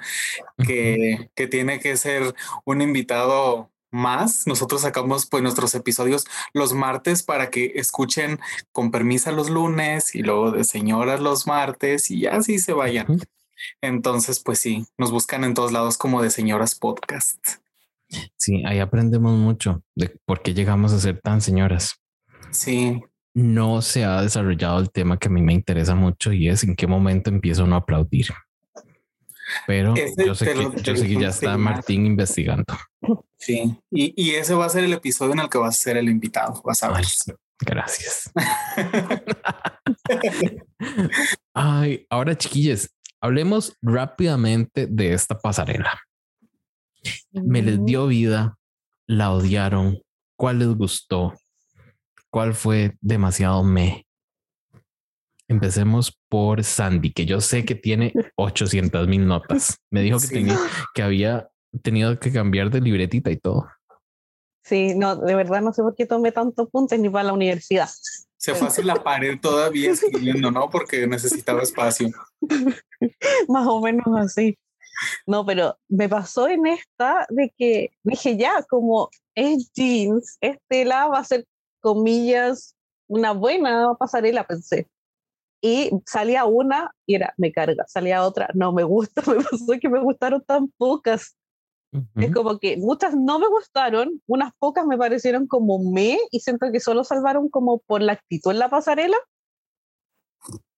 [0.67, 4.45] que, que tiene que ser un invitado más.
[4.45, 8.39] Nosotros sacamos pues nuestros episodios los martes para que escuchen
[8.71, 13.19] con permiso los lunes y luego de señoras los martes y así se vayan.
[13.81, 17.39] Entonces, pues sí, nos buscan en todos lados como de señoras podcast.
[18.37, 21.95] Sí, ahí aprendemos mucho de por qué llegamos a ser tan señoras.
[22.51, 23.01] Sí.
[23.33, 26.75] No se ha desarrollado el tema que a mí me interesa mucho y es en
[26.75, 28.27] qué momento empiezo uno a aplaudir.
[29.67, 30.53] Pero yo sé,
[30.83, 32.77] que, ya está Martín investigando.
[33.37, 35.97] Sí, y, y, ese va a ser el episodio en el que vas a ser
[35.97, 36.61] el invitado.
[36.63, 37.05] Vas a ver.
[37.59, 38.31] gracias.
[41.53, 42.89] Ay, ahora chiquillos,
[43.21, 45.99] hablemos rápidamente de esta pasarela.
[47.31, 48.57] Me les dio vida,
[49.07, 50.01] la odiaron,
[50.37, 51.33] cuál les gustó,
[52.29, 54.05] cuál fue demasiado me.
[55.47, 59.77] Empecemos por Sandy, que yo sé que tiene 800 mil notas.
[59.91, 60.57] Me dijo que, tenía,
[60.95, 61.47] que había
[61.81, 63.67] tenido que cambiar de libretita y todo.
[64.63, 67.87] Sí, no, de verdad no sé por qué tomé tantos puntos ni para la universidad.
[68.37, 70.69] Se fue hacia la pared todavía escribiendo, ¿no?
[70.69, 72.09] Porque necesitaba espacio.
[73.47, 74.57] Más o menos así.
[75.27, 81.19] No, pero me pasó en esta de que dije ya, como es jeans, Estela va
[81.19, 81.45] a ser,
[81.81, 82.75] comillas,
[83.07, 84.87] una buena pasarela, pensé.
[85.61, 89.89] Y salía una y era, me carga, salía otra, no me gusta, me pasó que
[89.89, 91.35] me gustaron tan pocas.
[92.15, 96.71] Es como que muchas no me gustaron, unas pocas me parecieron como me y siento
[96.71, 99.17] que solo salvaron como por la actitud en la pasarela.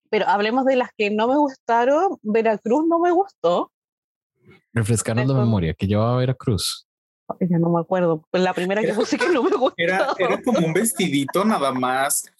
[0.09, 2.17] Pero hablemos de las que no me gustaron.
[2.21, 3.71] Veracruz no me gustó.
[4.73, 6.87] Refrescarnos la memoria, que llevaba a Veracruz.
[7.41, 8.23] Ya no me acuerdo.
[8.31, 9.73] Pues la primera que puse que no me gustó.
[9.75, 12.31] Era, era como un vestidito nada más.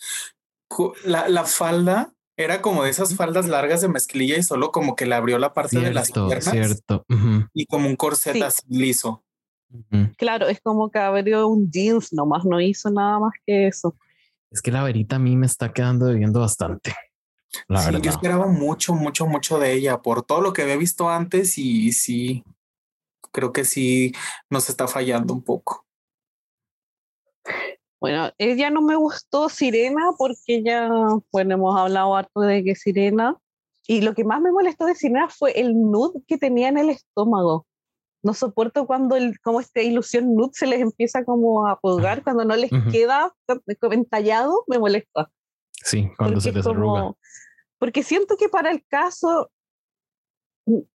[1.04, 5.08] La, la falda era como de esas faldas largas de mezclilla y solo como que
[5.08, 6.46] le abrió la parte de las piernas.
[6.46, 7.06] Cierto.
[7.54, 9.24] Y como un corset así liso.
[10.18, 13.96] Claro, es como que abrió un jeans nomás, no hizo nada más que eso.
[14.52, 16.96] Es que la verita a mí me está quedando debiendo bastante.
[17.68, 21.10] La sí, yo esperaba mucho, mucho, mucho de ella por todo lo que había visto
[21.10, 22.44] antes y sí,
[23.32, 24.14] creo que sí
[24.50, 25.87] nos está fallando un poco.
[28.00, 30.90] Bueno, ella no me gustó Sirena porque ya,
[31.32, 33.38] bueno, hemos hablado harto de que Sirena.
[33.88, 36.90] Y lo que más me molestó de Sirena fue el nude que tenía en el
[36.90, 37.66] estómago.
[38.22, 42.46] No soporto cuando el, como esta ilusión nude se les empieza como a pulgar, cuando
[42.46, 43.34] no les queda
[43.92, 45.32] entallado, me molesta.
[45.72, 47.14] Sí, cuando se les arruga.
[47.80, 49.50] Porque siento que para el caso,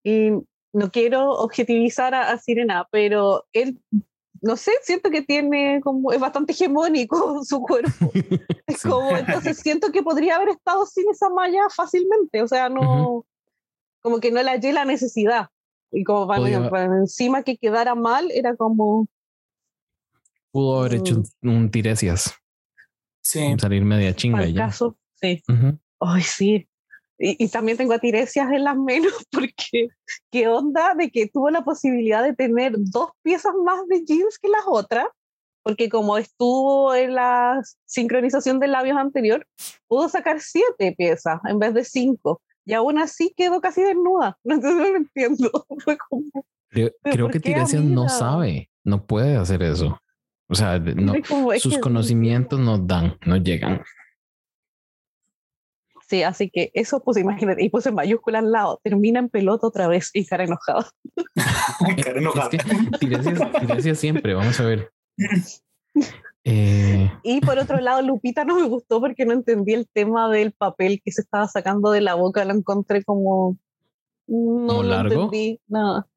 [0.03, 0.31] y
[0.73, 3.81] no quiero objetivizar a, a Sirena, pero él
[4.43, 8.11] no sé, siento que tiene como, es bastante hegemónico su cuerpo.
[8.67, 13.27] Es como, entonces siento que podría haber estado sin esa malla fácilmente, o sea, no,
[14.01, 15.49] como que no le hallé la necesidad.
[15.93, 19.09] Y como para, encima que quedara mal, era como...
[20.53, 21.49] Pudo haber hecho mm.
[21.49, 22.35] un, tiresias.
[23.23, 23.55] Sí.
[23.59, 24.67] Salir media chinga ya.
[24.67, 25.43] caso, sí.
[26.01, 26.69] Ay, sí.
[27.23, 29.89] Y, también tengo a Tiresias en las menos porque
[30.31, 34.49] qué onda de que tuvo la posibilidad de tener dos piezas más de jeans que
[34.49, 35.07] las otras,
[35.63, 39.47] porque como estuvo en la sincronización de labios anterior,
[39.87, 42.41] pudo sacar siete piezas en vez de cinco.
[42.65, 44.39] Y aún así quedó casi desnuda.
[44.45, 45.51] No, no lo entiendo.
[45.85, 46.25] Fue como,
[46.71, 50.01] creo, que Tiresias no sabe, no puede hacer eso.
[50.49, 51.13] O sea, no,
[51.59, 53.83] sus conocimientos no dan, no llegan.
[56.11, 59.69] Sí, así que eso pues imagínate, y puse en mayúscula al lado, termina en pelota
[59.69, 60.91] otra vez y cara enojada.
[62.05, 62.51] cara enojada.
[63.79, 64.91] Es siempre, vamos a ver.
[66.43, 70.51] Eh, y por otro lado, Lupita no me gustó porque no entendí el tema del
[70.51, 73.57] papel que se estaba sacando de la boca, lo encontré como...
[74.27, 76.09] No lo entendí, nada.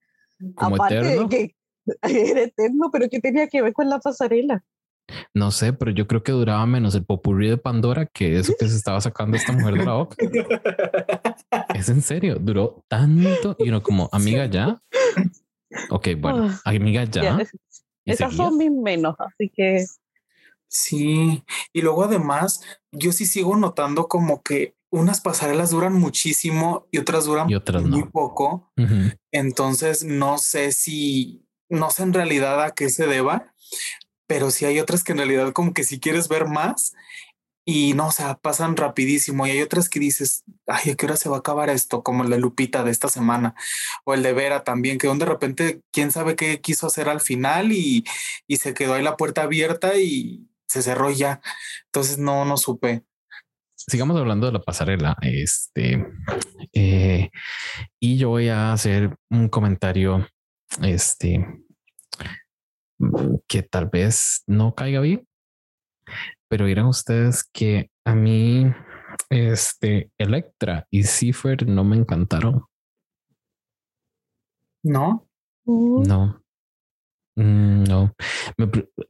[0.56, 1.56] Aparte de que
[2.02, 4.64] era eterno, pero que tenía que ver con la pasarela.
[5.34, 8.68] No sé, pero yo creo que duraba menos el popurrí de Pandora que eso que
[8.68, 10.16] se estaba sacando esta mujer de la boca.
[11.76, 14.82] es en serio, duró tanto y uno como amiga ya.
[15.90, 17.40] Ok, bueno, ah, amiga ya.
[18.06, 19.86] esas son mis menos, así que.
[20.68, 27.00] Sí, y luego además, yo sí sigo notando como que unas pasarelas duran muchísimo y
[27.00, 27.48] otras duran
[27.90, 28.72] muy poco.
[29.32, 33.54] Entonces, no sé si, no sé en realidad a qué se deba,
[34.28, 36.94] pero sí hay otras que en realidad como que si quieres ver más
[37.66, 41.16] y no, o sea, pasan rapidísimo y hay otras que dices, ay, ¿a qué hora
[41.16, 42.04] se va a acabar esto?
[42.04, 43.56] Como el de Lupita de esta semana
[44.04, 47.72] o el de Vera también, que de repente quién sabe qué quiso hacer al final
[47.72, 48.04] y,
[48.48, 51.42] y se quedó ahí la puerta abierta y se cerró ya.
[51.86, 53.04] Entonces no, no supe.
[53.76, 55.16] Sigamos hablando de la pasarela.
[55.22, 56.06] Este,
[56.74, 57.30] eh,
[58.00, 60.28] y yo voy a hacer un comentario,
[60.82, 61.46] este,
[63.48, 65.28] que tal vez no caiga bien,
[66.50, 68.72] pero dirán ustedes que a mí,
[69.30, 72.66] este, Electra y Cipher no me encantaron.
[74.84, 75.28] ¿No?
[75.66, 76.44] No.
[77.36, 78.14] Mm, no.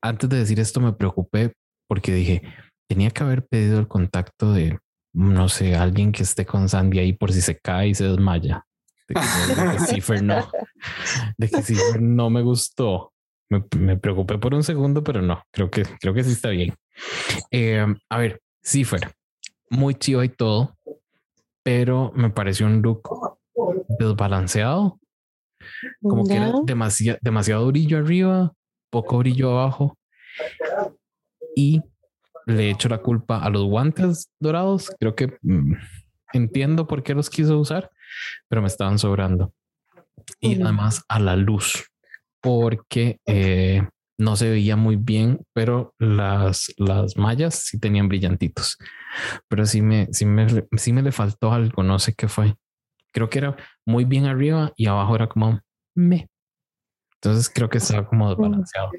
[0.02, 1.54] antes de decir esto me preocupé
[1.88, 2.42] porque dije,
[2.88, 4.80] tenía que haber pedido el contacto de,
[5.14, 8.66] no sé, alguien que esté con Sandy ahí por si se cae y se desmaya.
[9.08, 9.22] De que,
[10.24, 10.50] no.
[11.38, 13.12] De que Cipher no me gustó.
[13.50, 16.74] Me, preocupé por un segundo, pero no, creo que, creo que sí está bien.
[17.52, 19.12] Eh, a ver, Cipher,
[19.70, 20.76] muy chido y todo,
[21.62, 23.10] pero me pareció un look
[24.00, 25.00] desbalanceado.
[26.02, 28.54] Como que era demasiado, demasiado brillo arriba,
[28.90, 29.98] poco brillo abajo.
[31.56, 31.82] Y
[32.46, 34.92] le echo la culpa a los guantes dorados.
[35.00, 35.74] Creo que mm,
[36.34, 37.90] entiendo por qué los quiso usar,
[38.48, 39.54] pero me estaban sobrando.
[40.40, 41.90] Y además a la luz,
[42.44, 43.88] porque eh,
[44.20, 48.78] no se veía muy bien, pero las, las mallas sí tenían brillantitos.
[49.48, 52.56] Pero sí me, sí me, sí me le faltó algo, no sé qué fue.
[53.14, 55.62] Creo que era muy bien arriba y abajo era como
[55.96, 56.30] me.
[57.16, 58.92] Entonces creo que estaba como desbalanceado.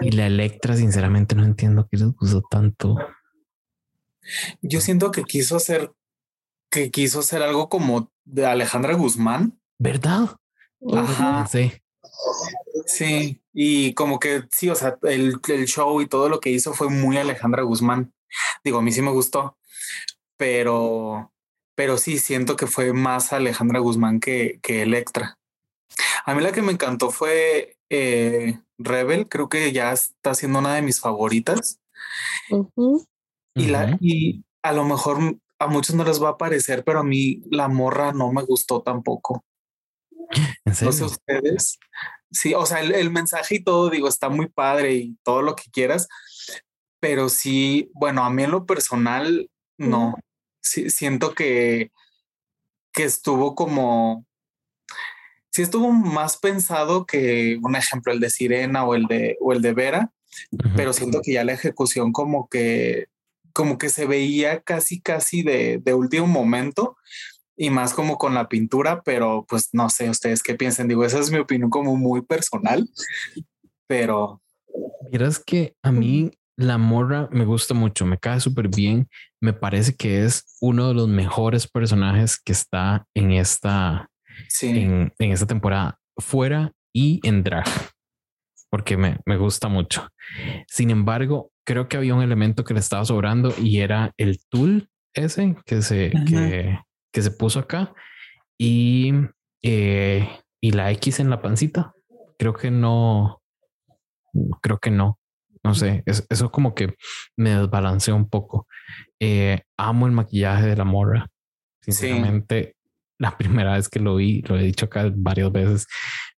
[0.00, 2.96] Y la Electra, sinceramente, no entiendo qué les gustó tanto.
[4.62, 5.90] Yo siento que quiso hacer,
[6.70, 9.58] que quiso hacer algo como de Alejandra Guzmán.
[9.80, 10.36] ¿Verdad?
[10.94, 11.46] Ajá.
[11.48, 11.72] Sí.
[12.86, 16.72] Sí, y como que sí, o sea, el, el, show y todo lo que hizo
[16.72, 18.12] fue muy Alejandra Guzmán.
[18.64, 19.56] Digo, a mí sí me gustó,
[20.36, 21.32] pero,
[21.74, 25.38] pero sí siento que fue más Alejandra Guzmán que, que Electra.
[26.24, 30.74] A mí la que me encantó fue eh, Rebel, creo que ya está siendo una
[30.74, 31.80] de mis favoritas.
[33.54, 37.04] Y la y a lo mejor a muchos no les va a parecer, pero a
[37.04, 39.44] mí la morra no me gustó tampoco.
[40.64, 41.78] No sé ustedes.
[42.30, 45.64] Sí, o sea, el, mensaje y todo, digo, está muy padre y todo lo que
[45.72, 46.08] quieras,
[47.00, 50.14] pero sí, bueno, a mí en lo personal, no.
[50.62, 51.90] Sí, siento que,
[52.92, 54.26] que estuvo como
[55.50, 59.62] sí estuvo más pensado que un ejemplo, el de Sirena o el de, o el
[59.62, 60.12] de Vera,
[60.76, 63.06] pero siento que ya la ejecución como que,
[63.52, 66.96] como que se veía casi, casi de, de último momento
[67.60, 70.88] y más como con la pintura, pero pues no sé ustedes qué piensan.
[70.88, 72.88] Digo, esa es mi opinión como muy personal,
[73.86, 74.40] pero...
[75.12, 79.10] Miras que a mí la morra me gusta mucho, me cae súper bien.
[79.42, 84.08] Me parece que es uno de los mejores personajes que está en esta,
[84.62, 87.66] en, esta temporada, fuera y en drag,
[88.70, 90.08] porque me, me gusta mucho.
[90.66, 94.88] Sin embargo, creo que había un elemento que le estaba sobrando y era el tool
[95.14, 96.78] ese que se, que,
[97.12, 97.94] que, se puso acá
[98.58, 99.12] y,
[99.62, 100.28] eh,
[100.60, 101.92] y la X en la pancita.
[102.38, 103.42] Creo que no,
[104.60, 105.18] creo que no.
[105.62, 106.94] No sé, eso como que
[107.36, 108.66] me desbalanceó un poco.
[109.20, 111.28] Eh, amo el maquillaje de la morra.
[111.82, 112.76] Sinceramente,
[113.20, 115.86] la primera vez que lo vi, lo he dicho acá varias veces,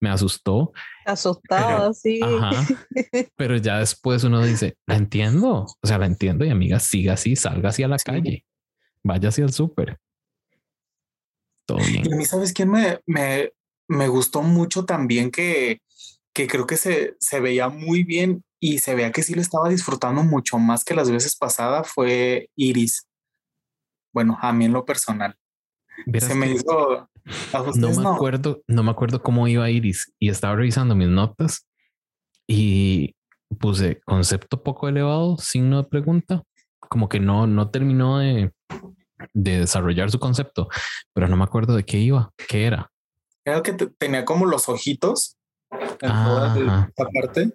[0.00, 0.72] me asustó.
[1.04, 2.20] Asustado, sí.
[3.37, 7.37] pero ya después uno dice, la entiendo, o sea, la entiendo y amiga, siga así,
[7.37, 8.46] salga así a la calle,
[9.04, 9.98] vaya hacia el súper.
[11.76, 12.06] Todo bien.
[12.06, 13.52] Y a mí, ¿sabes quién me, me,
[13.88, 15.80] me gustó mucho también que,
[16.33, 19.68] que creo que se, se veía muy bien y se veía que sí lo estaba
[19.68, 23.06] disfrutando mucho más que las veces pasadas fue Iris.
[24.12, 25.37] Bueno, a mí en lo personal.
[26.18, 27.09] Se me hizo.
[27.76, 31.66] No me acuerdo, no me acuerdo cómo iba Iris y estaba revisando mis notas
[32.46, 33.14] y
[33.59, 36.42] puse concepto poco elevado, signo de pregunta.
[36.78, 38.52] Como que no, no terminó de,
[39.33, 40.68] de desarrollar su concepto,
[41.12, 42.90] pero no me acuerdo de qué iba, qué era.
[43.44, 45.37] Era que tenía como los ojitos
[45.70, 47.52] en toda esta parte.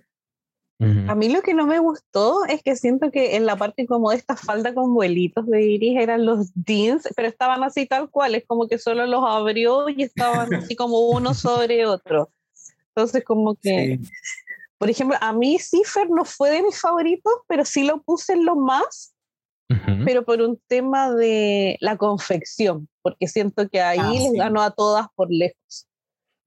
[1.08, 4.10] A mí lo que no me gustó es que siento que en la parte como
[4.10, 8.36] de esta falda con vuelitos de Iris eran los jeans, pero estaban así tal cual,
[8.36, 12.30] es como que solo los abrió y estaban así como uno sobre otro.
[12.89, 13.99] Entonces como que,
[14.78, 18.43] por ejemplo, a mí Cipher no fue de mis favoritos, pero sí lo puse en
[18.43, 19.14] lo más,
[20.06, 24.71] pero por un tema de la confección, porque siento que ahí ah, les ganó a
[24.71, 25.88] todas por lejos.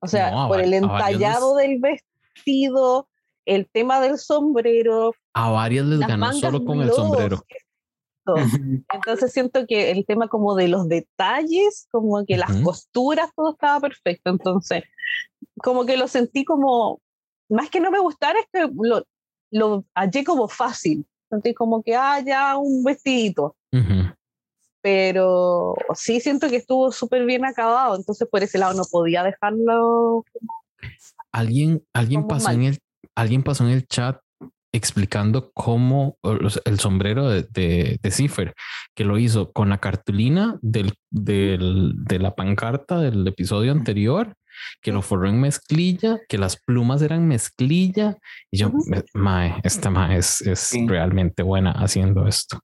[0.01, 3.09] O sea, por el entallado del vestido
[3.49, 5.15] el tema del sombrero.
[5.33, 7.43] A varias les ganó solo con el sombrero.
[8.93, 13.81] Entonces siento que el tema como de los detalles, como que las costuras, todo estaba
[13.81, 14.31] perfecto.
[14.31, 14.85] Entonces,
[15.63, 17.01] como que lo sentí como,
[17.49, 19.03] más que no me gustara, es que lo,
[19.51, 21.07] lo hallé como fácil.
[21.31, 23.55] Sentí como que, ah, ya un vestidito.
[24.81, 30.25] Pero sí siento que estuvo súper bien acabado, entonces por ese lado no podía dejarlo.
[31.33, 32.79] Alguien, alguien pasó en el
[33.15, 34.21] alguien pasó en el chat
[34.73, 38.55] explicando cómo el sombrero de, de, Cipher,
[38.95, 44.35] que lo hizo con la cartulina del, de la pancarta del episodio anterior
[44.81, 48.17] que lo forró en mezclilla, que las plumas eran mezclilla.
[48.51, 48.73] Y yo,
[49.15, 52.61] mae, esta mae es, es realmente buena haciendo esto.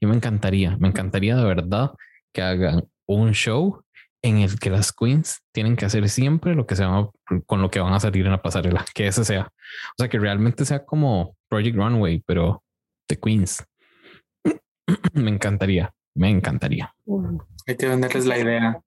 [0.00, 1.92] Y me encantaría, me encantaría de verdad
[2.32, 3.82] que hagan un show
[4.22, 7.10] en el que las queens tienen que hacer siempre lo que se llama
[7.46, 9.42] con lo que van a salir en la pasarela, que ese sea.
[9.42, 12.62] O sea, que realmente sea como Project Runway, pero
[13.08, 13.64] de queens.
[15.12, 16.94] me encantaría, me encantaría.
[17.66, 18.80] Hay que venderles la idea.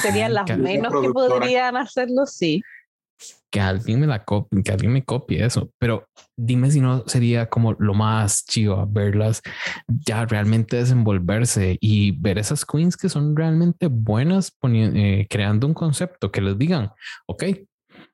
[0.00, 2.62] Serían las menos que podrían hacerlo, sí.
[3.50, 5.70] Que alguien me la copie, que alguien me copie eso.
[5.78, 9.42] Pero dime si no sería como lo más chido verlas
[9.88, 16.30] ya realmente desenvolverse y ver esas queens que son realmente buenas eh, creando un concepto
[16.30, 16.90] que les digan,
[17.26, 17.44] ok,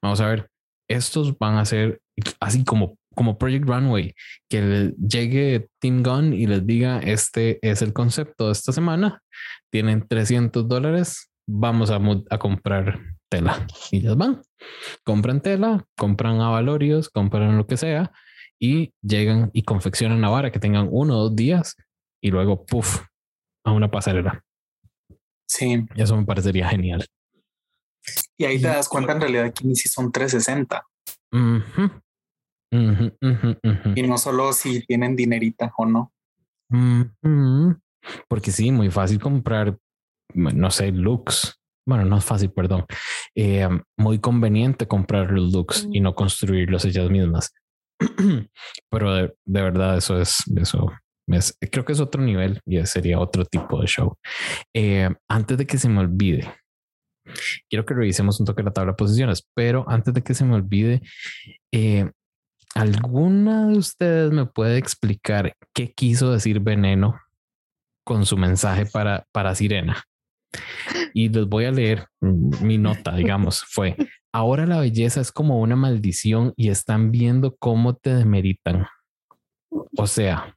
[0.02, 0.50] vamos a ver,
[0.88, 2.00] estos van a ser
[2.40, 4.14] así como como Project Runway,
[4.48, 9.22] que llegue Team Gun y les diga, este es el concepto de esta semana,
[9.70, 13.66] tienen 300 dólares, vamos a, a comprar tela.
[13.90, 14.42] Y ellas van,
[15.05, 18.12] compran tela, compran avalorios, compran lo que sea
[18.59, 21.76] y llegan y confeccionan la vara que tengan uno o dos días
[22.22, 23.03] y luego, puff,
[23.64, 24.42] a una pasarela.
[25.49, 25.86] Sí.
[25.94, 27.07] Eso me parecería genial.
[28.36, 30.86] Y ahí te das cuenta en realidad que si son 360.
[32.70, 36.12] Y no solo si tienen dinerita o no.
[38.28, 39.78] Porque sí, muy fácil comprar,
[40.34, 41.60] no sé, looks.
[41.86, 42.84] Bueno, no es fácil, perdón.
[43.34, 47.54] Eh, muy conveniente comprar los looks y no construirlos ellas mismas.
[48.90, 50.90] Pero de, verdad, eso es, eso
[51.28, 54.16] es, creo que es otro nivel y sería otro tipo de show.
[54.74, 56.52] Eh, antes de que se me olvide,
[57.68, 60.56] quiero que revisemos un toque la tabla de posiciones, pero antes de que se me
[60.56, 61.02] olvide,
[61.72, 62.10] eh,
[62.76, 67.18] ¿Alguna de ustedes me puede explicar qué quiso decir Veneno
[68.04, 70.04] con su mensaje para, para Sirena?
[71.14, 73.96] Y les voy a leer mi nota, digamos, fue,
[74.32, 78.86] ahora la belleza es como una maldición y están viendo cómo te demeritan.
[79.96, 80.57] O sea,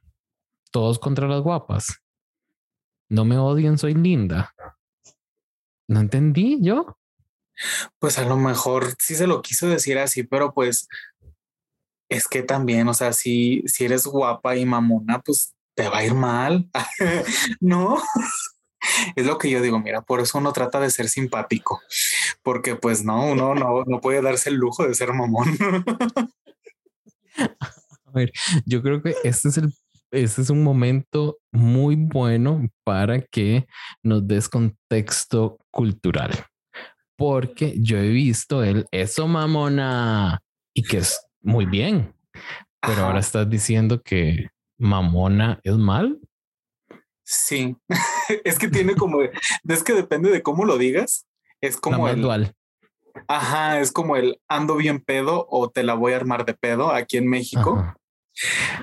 [0.70, 1.98] todos contra las guapas.
[3.08, 4.54] No me odien, soy linda.
[5.88, 6.96] No entendí yo.
[7.98, 10.88] Pues a lo mejor sí se lo quiso decir así, pero pues
[12.08, 16.04] es que también, o sea, si, si eres guapa y mamona, pues te va a
[16.04, 16.68] ir mal.
[17.60, 18.00] no,
[19.16, 19.78] es lo que yo digo.
[19.78, 21.80] Mira, por eso uno trata de ser simpático,
[22.42, 25.56] porque pues no, uno no, no puede darse el lujo de ser mamón.
[27.36, 28.32] a ver,
[28.66, 29.72] yo creo que este es el
[30.10, 33.66] este es un momento muy bueno para que
[34.02, 36.32] nos des contexto cultural.
[37.16, 40.40] Porque yo he visto el eso mamona
[40.74, 42.14] y que es muy bien.
[42.80, 46.18] Pero ahora estás diciendo que mamona es mal.
[47.32, 47.76] Sí,
[48.44, 51.26] es que tiene como, es que depende de cómo lo digas.
[51.60, 52.56] Es como el dual.
[53.28, 56.90] Ajá, es como el ando bien pedo o te la voy a armar de pedo
[56.90, 57.94] aquí en México.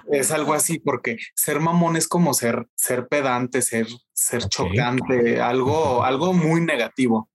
[0.10, 6.04] Es algo así porque ser mamón es como ser, ser pedante, ser, ser chocante, algo,
[6.04, 7.30] algo muy negativo.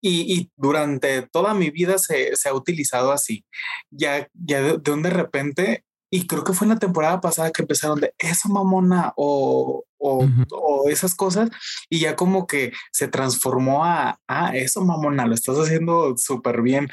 [0.00, 3.44] Y, durante toda mi vida se, ha utilizado así.
[3.90, 7.62] Ya, ya de, un de repente, y creo que fue en la temporada pasada que
[7.62, 11.50] empezaron de esa mamona o, o, esas cosas,
[11.88, 16.88] y ya como que se transformó a, ah, eso mamona, lo estás haciendo súper bien,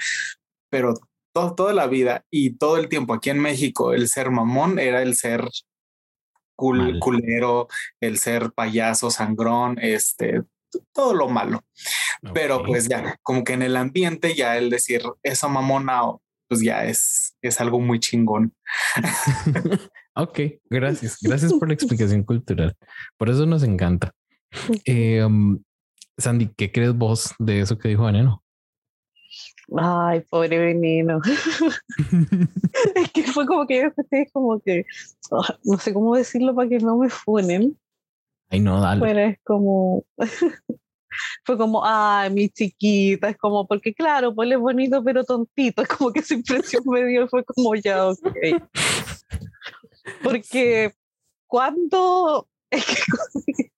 [0.69, 0.93] pero
[1.33, 5.15] toda la vida y todo el tiempo aquí en México, el ser mamón era el
[5.15, 5.47] ser
[6.55, 7.67] culero,
[8.01, 10.41] el ser payaso, sangrón, este,
[10.93, 11.63] todo lo malo.
[12.33, 16.01] Pero pues ya, como que en el ambiente ya el decir esa mamona,
[16.47, 18.55] pues ya es, es algo muy chingón.
[20.23, 20.39] ok,
[20.69, 21.17] gracias.
[21.21, 22.75] Gracias por la explicación cultural.
[23.17, 24.11] Por eso nos encanta.
[24.85, 25.59] Eh, um,
[26.17, 28.43] Sandy, ¿qué crees vos de eso que dijo Veneno?
[29.75, 31.19] Ay, pobre veneno.
[32.95, 34.85] es que fue como que yo como que,
[35.31, 37.77] ah, no sé cómo decirlo para que no me funen.
[38.49, 39.01] Ay, no, dale.
[39.01, 40.05] Pero es como,
[41.43, 45.87] fue como, ay, mi chiquita, es como, porque claro, pues es bonito pero tontito, es
[45.89, 48.37] como que esa impresión me dio, fue como ya, ok.
[50.23, 50.93] Porque
[51.47, 52.85] cuando, es
[53.45, 53.71] que,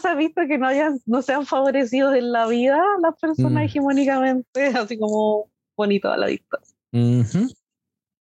[0.00, 3.66] se ha visto que no, hayan, no sean favorecidos en la vida las personas mm.
[3.66, 6.76] hegemónicamente, así como bonito a la distancia.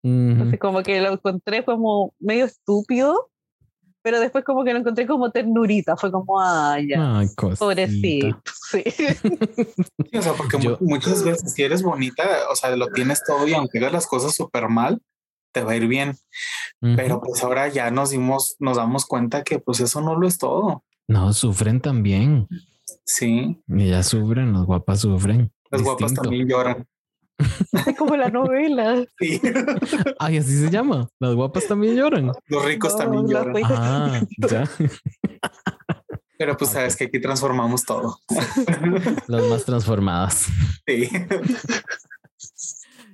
[0.05, 3.29] Así como que lo encontré como medio estúpido
[4.03, 7.27] pero después como que lo encontré como ternurita, fue como, ay, ya, ay,
[7.57, 8.37] pobrecito,
[8.69, 8.83] sí.
[10.13, 13.77] o sea, porque muchas veces si eres bonita, o sea, lo tienes todo y aunque
[13.79, 15.01] hagas las cosas súper mal,
[15.53, 16.17] te va a ir bien.
[16.81, 20.37] Pero pues ahora ya nos dimos, nos damos cuenta que pues eso no lo es
[20.37, 20.83] todo.
[21.07, 22.47] No, sufren también.
[23.05, 23.61] Sí.
[23.67, 25.51] Y ellas sufren, las guapas sufren.
[25.71, 26.85] Las guapas también lloran.
[27.97, 29.05] Como la novela.
[29.19, 29.39] Sí.
[30.19, 31.07] Ay, así se llama.
[31.19, 32.31] Las guapas también lloran.
[32.47, 33.55] Los ricos No, también lloran.
[33.65, 34.69] Ah, ya.
[36.37, 38.17] Pero pues sabes que aquí transformamos todo.
[39.27, 40.47] Las más transformadas.
[40.85, 41.09] Sí.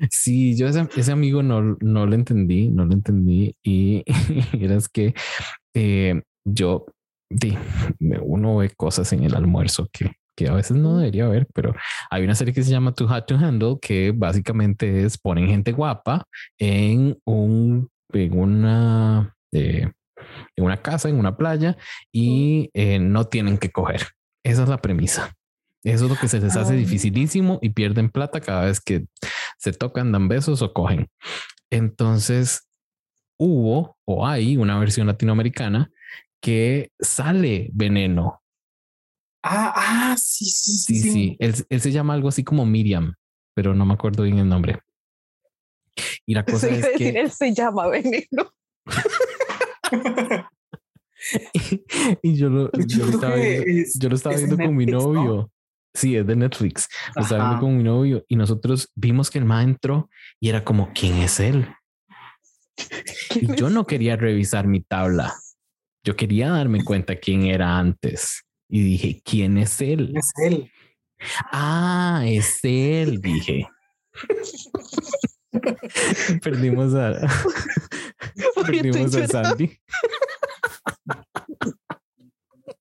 [0.10, 3.56] Sí, yo ese, ese amigo no, no lo entendí, no lo entendí.
[3.64, 4.04] Y
[4.60, 5.14] era es que
[5.74, 6.86] eh, yo,
[7.30, 7.58] di,
[8.22, 11.76] uno ve cosas en el almuerzo que, que a veces no debería ver, pero
[12.10, 15.74] hay una serie que se llama Too Hot to Handle que básicamente es ponen gente
[15.74, 16.24] guapa
[16.58, 19.92] en un, en una, eh,
[20.56, 21.78] en una casa, en una playa
[22.12, 24.04] y eh, no tienen que coger.
[24.44, 25.34] Esa es la premisa.
[25.84, 29.06] Eso es lo que se les hace dificilísimo y pierden plata cada vez que
[29.60, 31.08] se tocan, dan besos o cogen.
[31.70, 32.68] Entonces
[33.38, 35.92] hubo o hay una versión latinoamericana
[36.42, 38.42] que sale veneno.
[39.44, 41.12] Ah, ah, sí, sí, Sí, sí.
[41.12, 41.38] sí.
[41.40, 43.14] Él, él se llama algo así como Miriam,
[43.54, 44.80] pero no me acuerdo bien el nombre.
[46.26, 48.54] Y la cosa es decir, que él se llama Veneno.
[52.22, 55.52] y yo lo, yo lo creo estaba viendo, yo lo estaba viendo con mi novio.
[55.94, 56.88] Sí, es de Netflix.
[57.16, 57.60] Estaba viendo Ajá.
[57.60, 60.10] con mi novio y nosotros vimos que el man entró
[60.40, 61.68] y era como, ¿quién es él?
[63.36, 65.36] Y yo no quería revisar mi tabla.
[66.04, 68.44] Yo quería darme cuenta quién era antes.
[68.70, 70.14] Y dije, ¿quién es él?
[70.16, 70.72] Es él.
[71.52, 73.68] Ah, es él, dije.
[76.44, 77.20] Perdimos a,
[78.66, 79.28] perdimos a.
[79.28, 79.80] Sandy.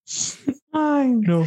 [0.80, 1.44] Ay, no.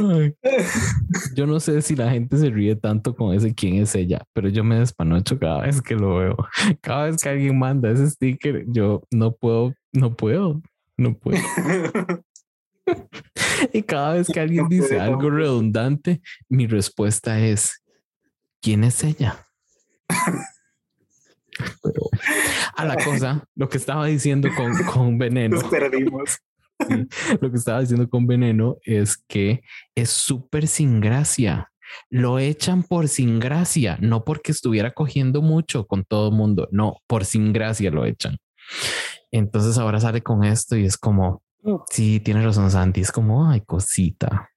[0.00, 0.34] Ay.
[1.36, 4.48] Yo no sé si la gente se ríe tanto con ese quién es ella, pero
[4.48, 6.36] yo me despanocho cada vez que lo veo.
[6.80, 10.60] Cada vez que alguien manda ese sticker, yo no puedo, no puedo,
[10.96, 11.38] no puedo.
[13.72, 16.20] Y cada vez que alguien dice algo redundante,
[16.50, 17.82] mi respuesta es,
[18.60, 19.46] ¿quién es ella?
[21.82, 22.10] Pero
[22.76, 26.38] a la cosa, lo que estaba diciendo con, con veneno, Nos perdimos.
[27.40, 29.62] Lo que estaba diciendo con veneno es que
[29.94, 31.70] es súper sin gracia.
[32.10, 36.96] Lo echan por sin gracia, no porque estuviera cogiendo mucho con todo el mundo, no,
[37.06, 38.38] por sin gracia lo echan.
[39.30, 41.76] Entonces ahora sale con esto y es como, Mm.
[41.90, 44.50] sí, tiene razón Santi, es como, ay, cosita.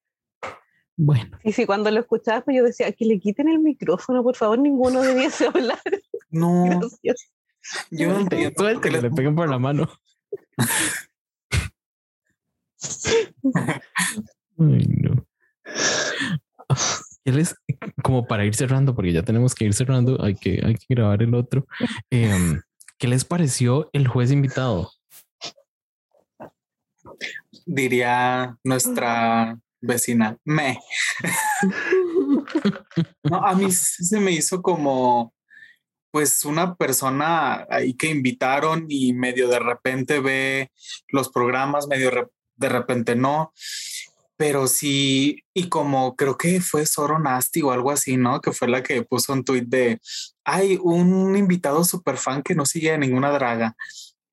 [0.98, 4.36] Bueno, Sí, sí, cuando lo escuchaba, pues yo decía, que le quiten el micrófono, por
[4.36, 5.80] favor, ninguno debiese hablar.
[6.30, 7.32] No, Gracias.
[7.92, 8.66] yo no entiendo.
[8.82, 9.88] qué que le peguen por la mano.
[14.60, 15.26] Ay, no.
[17.24, 17.56] ¿Qué les,
[18.04, 21.22] como para ir cerrando, porque ya tenemos que ir cerrando, hay que, hay que grabar
[21.24, 21.68] el otro.
[22.10, 22.62] Em,
[22.98, 24.92] ¿Qué les pareció el juez invitado?
[27.68, 30.80] diría nuestra vecina, me.
[33.24, 35.34] No, a mí se me hizo como,
[36.12, 40.72] pues, una persona ahí que invitaron y medio de repente ve
[41.10, 42.10] los programas, medio
[42.58, 43.54] de repente no.
[44.36, 48.40] Pero sí, y como creo que fue Soro Nasty o algo así, ¿no?
[48.40, 50.00] Que fue la que puso un tweet de,
[50.46, 53.76] hay un invitado super fan que no sigue a ninguna draga.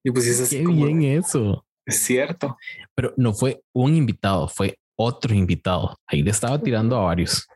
[0.04, 1.64] Y pues es así Qué como, bien eso.
[1.86, 2.58] es cierto.
[2.94, 5.96] Pero no fue un invitado, fue otro invitado.
[6.06, 7.46] Ahí le estaba tirando a varios.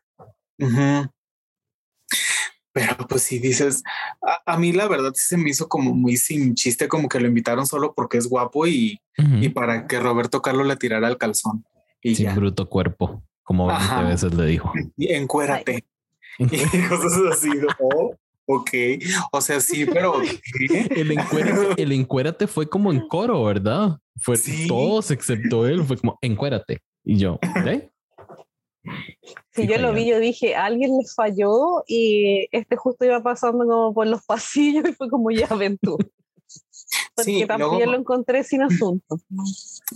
[2.78, 3.82] Pero pues si dices,
[4.22, 7.18] a, a mí la verdad sí se me hizo como muy sin chiste, como que
[7.18, 11.18] lo invitaron solo porque es guapo y, y para que Roberto Carlos le tirara el
[11.18, 11.64] calzón.
[12.02, 14.02] Y Sin ya, bruto cuerpo, como 20 Ajá.
[14.02, 14.72] veces le dijo.
[14.96, 15.84] y encuérate.
[16.38, 16.46] Y
[16.88, 17.48] cosas así.
[18.46, 18.70] ok.
[19.32, 20.20] O sea, sí, pero.
[20.90, 23.98] El encuérate, el encuérate fue como en coro, ¿verdad?
[24.20, 24.68] Fue Sí.
[24.68, 26.78] todos excepto él, fue como encuérate.
[27.04, 27.90] Y yo, ¿ok?
[29.62, 29.94] Si Sí, yo lo fallaron.
[29.96, 34.88] vi, yo dije, alguien les falló y este justo iba pasando como por los pasillos
[34.88, 35.96] y fue como, ya ven tú.
[37.16, 39.18] Porque Sí, tampoco luego- lo encontré sin asunto.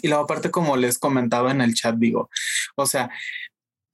[0.03, 2.29] Y luego aparte, como les comentaba en el chat, digo,
[2.77, 3.11] o sea,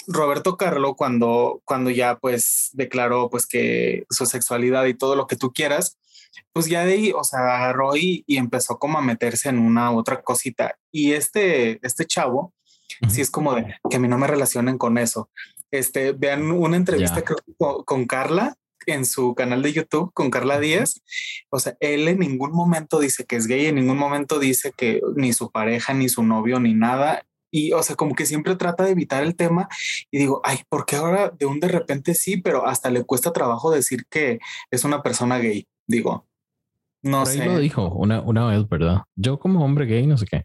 [0.06, 5.36] Roberto Carlo cuando, cuando ya pues declaró pues que su sexualidad y todo lo que
[5.36, 5.98] tú quieras,
[6.52, 9.92] pues ya de ahí, o sea, agarró y, y empezó como a meterse en una
[9.92, 10.78] otra cosita.
[10.90, 12.54] Y este, este chavo,
[13.08, 15.30] sí es como de que a mí no me relacionen con eso.
[15.70, 18.56] Este, vean una entrevista que con, con Carla
[18.86, 21.02] en su canal de YouTube con Carla Díaz.
[21.50, 25.00] O sea, él en ningún momento dice que es gay, en ningún momento dice que
[25.16, 27.24] ni su pareja, ni su novio, ni nada.
[27.50, 29.68] Y, o sea, como que siempre trata de evitar el tema
[30.10, 33.70] y digo, ay, porque ahora de un de repente sí, pero hasta le cuesta trabajo
[33.70, 34.38] decir que
[34.70, 35.66] es una persona gay.
[35.86, 36.26] Digo,
[37.02, 37.44] no Por ahí sé.
[37.46, 39.02] lo dijo una, una vez, ¿verdad?
[39.16, 40.44] Yo como hombre gay, no sé qué.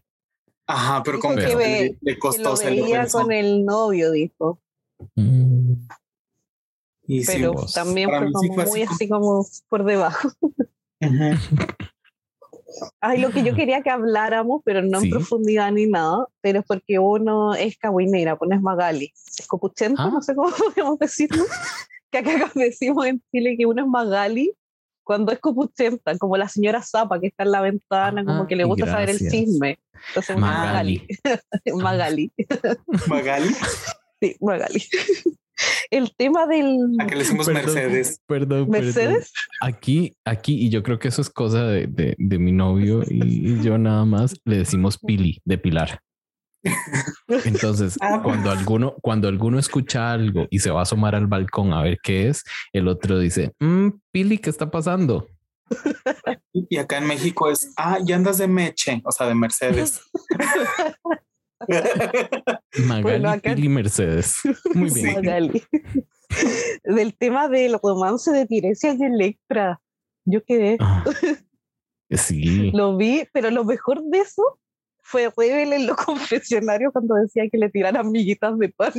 [0.66, 3.64] Ajá, pero Dijo como que, que ve- le, le Que costó, lo veía con el
[3.66, 4.60] novio, dijo.
[5.14, 5.72] Mm,
[7.06, 7.72] Y sí, Pero vos.
[7.74, 10.28] también Para fue sí como muy así como por debajo.
[11.00, 11.36] ujú.
[13.00, 15.06] Ay, lo que yo quería que habláramos, pero no Sí.
[15.06, 19.12] en profundidad ni nada, pero es porque uno es cahuinera, pues no es Magali.
[19.38, 20.10] Es copuchento, Ah.
[20.12, 21.44] no sé cómo podemos decirlo.
[22.10, 24.52] que acá decimos en Chile que uno es Magali
[25.04, 28.64] cuando es copuchenta, como la señora Zapa que está en la ventana, como que le
[28.64, 29.32] gusta saber el gracias.
[29.32, 29.78] chisme.
[30.08, 31.06] Entonces, uno es Magali.
[31.74, 32.32] Magali.
[33.08, 33.54] Magali,
[34.24, 34.82] Sí, Magali.
[35.90, 37.62] El tema del a que le decimos Perdón.
[37.64, 38.20] Mercedes.
[38.26, 38.84] Perdón, perdón.
[38.86, 43.02] Mercedes, Aquí, aquí, y yo creo que eso es cosa de, de, de mi novio
[43.08, 46.00] y yo nada más le decimos Pili, de Pilar.
[47.44, 48.20] Entonces, Ah.
[48.22, 51.98] cuando alguno, cuando alguno escucha algo y se va a asomar al balcón a ver
[52.02, 55.28] qué es, el otro dice, "Mm, Pili, ¿qué está pasando?
[56.52, 60.00] Y acá en México es, ah, ya andas de Meche, o sea, de Mercedes.
[62.86, 64.36] Magali, Bueno, acá- Pili, Mercedes.
[64.74, 65.02] Muy Sí.
[65.02, 65.14] bien.
[65.14, 65.62] Magali.
[66.84, 69.80] Del tema del romance de Tiresias y Electra.
[70.24, 71.04] Yo quedé, Ah,
[72.10, 72.70] sí.
[72.74, 74.58] lo vi, pero lo mejor de eso
[75.02, 78.92] fue Rebel en los confesionarios cuando decía que le tiraran amiguitas de pan.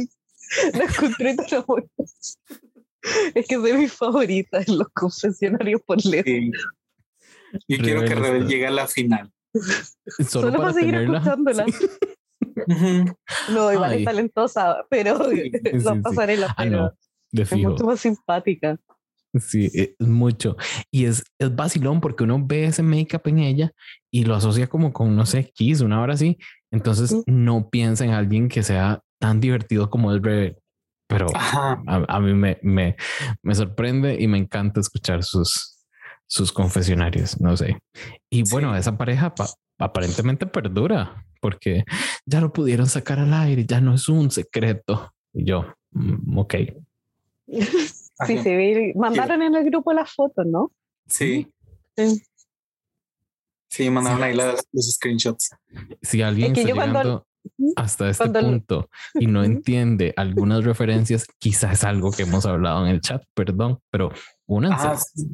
[0.75, 1.63] Lo encontré tan.
[3.33, 6.25] Es que es de mis favoritas en los confesionarios por lejos.
[6.25, 6.51] Sí.
[7.67, 8.49] Yo quiero que Rebel está.
[8.49, 9.31] llegue a la final.
[9.53, 11.17] Solo, Solo para para seguir tenerla.
[11.19, 11.65] escuchándola.
[11.65, 11.85] Sí.
[13.51, 13.99] No, igual Ay.
[13.99, 15.99] es talentosa, pero Sí, la sí.
[16.01, 16.91] pasarela, Ah, pero no,
[17.31, 18.77] de es mucho más simpática.
[19.37, 20.55] Sí, es mucho.
[20.91, 23.71] Y es, es vacilón porque uno ve ese make-up en ella
[24.09, 26.37] y lo asocia como con, no sé, Kiss, una hora así.
[26.71, 30.57] Entonces no piensa en alguien que sea tan divertido como el Rebel.
[31.07, 31.77] Pero a,
[32.07, 32.95] a mí me, me,
[33.43, 35.83] me sorprende y me encanta escuchar sus,
[36.27, 37.77] sus confesionarios, no sé.
[38.31, 38.79] Y bueno, Sí.
[38.79, 41.83] esa pareja pa- aparentemente perdura porque
[42.25, 45.13] ya lo pudieron sacar al aire, ya no es un secreto.
[45.33, 46.55] Y yo, mm, ok.
[48.27, 48.93] Sí, se ve.
[48.95, 50.71] Mandaron en el grupo las fotos, ¿no?
[51.05, 51.51] Sí,
[51.97, 52.23] Sí.
[53.69, 55.49] sí, mandaron ahí las- los screenshots.
[56.01, 57.27] si alguien que está cuando- llegando
[57.75, 62.85] hasta este cuando- punto y no entiende algunas referencias, quizás es algo que hemos hablado
[62.87, 64.11] en el chat, perdón, pero
[64.45, 64.87] únanse.
[64.87, 65.27] Ah, sí,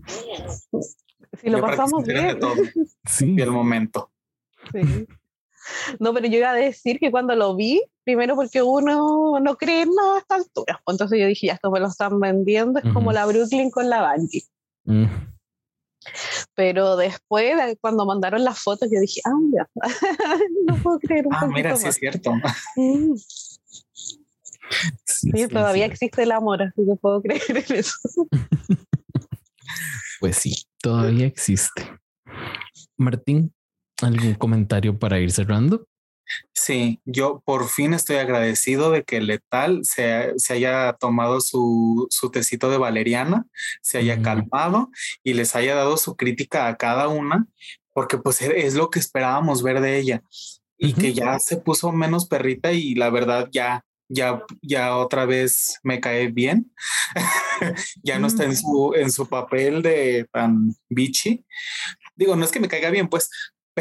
[1.39, 2.39] Si lo pasamos bien.
[2.39, 2.53] todo.
[3.05, 4.09] sí, Y el momento.
[4.71, 5.07] Sí.
[5.99, 9.83] No, pero yo iba a decir que cuando lo vi, primero porque uno no cree
[9.83, 10.81] en nada a esta altura.
[10.83, 13.87] pues Entonces yo dije, ya esto me lo están vendiendo, es como la Brooklyn con
[13.89, 14.43] la Bungie.
[14.85, 15.05] Mm,
[16.55, 19.69] Pero después, de- cuando mandaron las fotos, yo dije, ah, ya.
[20.65, 22.31] no puedo creer un Ah, mira, sí es cierto.
[22.75, 24.17] Mm, sí,
[25.05, 25.91] sí, sí, todavía sí.
[25.91, 27.93] existe el amor, así que puedo creer en eso.
[30.19, 31.83] Pues sí, todavía existe.
[32.97, 33.53] Martín,
[34.03, 35.85] ¿algún comentario para ir cerrando?
[36.53, 42.29] Sí, yo por fin estoy agradecido de que Letal se, se haya tomado su, su
[42.31, 43.45] tecito de valeriana,
[43.81, 44.23] se haya Ujú.
[44.23, 44.89] calmado
[45.23, 47.47] y les haya dado su crítica a cada una,
[47.93, 50.23] porque pues e- es lo que esperábamos ver de ella
[50.77, 55.79] y que ya se puso menos perrita y la verdad ya, ya, ya otra vez
[55.83, 56.71] me cae bien.
[58.03, 61.45] ya no está en su, en su papel de tan bichi.
[62.15, 63.29] Digo, no es que me caiga bien, pues,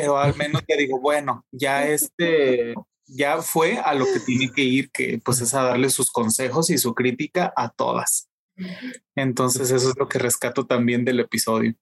[0.01, 2.75] pero al menos ya digo, bueno, ya este,
[3.07, 6.71] ya fue a lo que tiene que ir, que pues es a darle sus consejos
[6.71, 8.29] y su crítica a todas.
[9.15, 11.75] Entonces eso es lo que rescato también del episodio.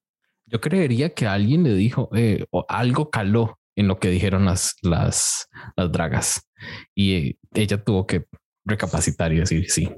[0.45, 4.75] Yo creería que alguien le dijo eh, o algo caló en lo que dijeron las,
[4.81, 6.47] las, las dragas
[6.95, 8.25] y eh, ella tuvo que
[8.65, 9.89] recapacitar y decir sí,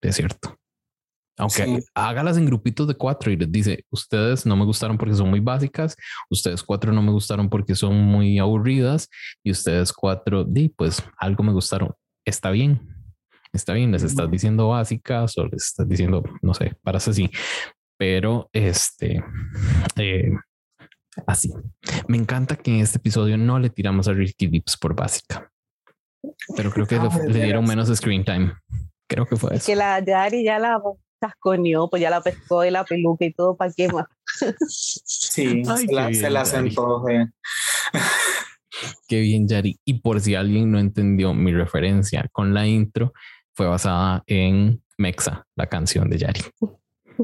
[0.00, 0.56] es cierto.
[1.38, 1.78] Aunque Sí.
[1.94, 5.40] hágalas en grupitos de cuatro y les dice ustedes no me gustaron porque son muy
[5.40, 5.94] básicas,
[6.30, 9.08] ustedes cuatro no me gustaron porque son muy aburridas
[9.44, 11.92] y ustedes cuatro, di, pues algo me gustaron.
[12.24, 12.80] Está bien,
[13.52, 13.92] está bien.
[13.92, 17.30] Les estás diciendo básicas o les estás diciendo, no sé, para así,
[17.98, 19.22] pero este
[19.96, 20.30] eh,
[21.26, 21.52] así.
[22.08, 25.50] Me encanta que en este episodio no le tiramos a Ricky Dips por básica,
[26.56, 28.52] pero creo que Ah, le, le dieron menos screen time.
[29.08, 29.66] Creo que fue Es eso.
[29.66, 30.80] que la Yari ya la
[31.20, 34.06] chasconeó, pues ya la pescó de la peluca y todo, ¿para qué más?
[34.68, 36.50] Sí, Ay, se, la, se bien, la Dari.
[36.70, 37.08] sentó.
[37.08, 37.26] eh.
[39.08, 39.78] Qué bien, Yari.
[39.84, 43.12] Y por si alguien no entendió mi referencia con la intro,
[43.54, 46.40] fue basada en Mexa, la canción de Yari.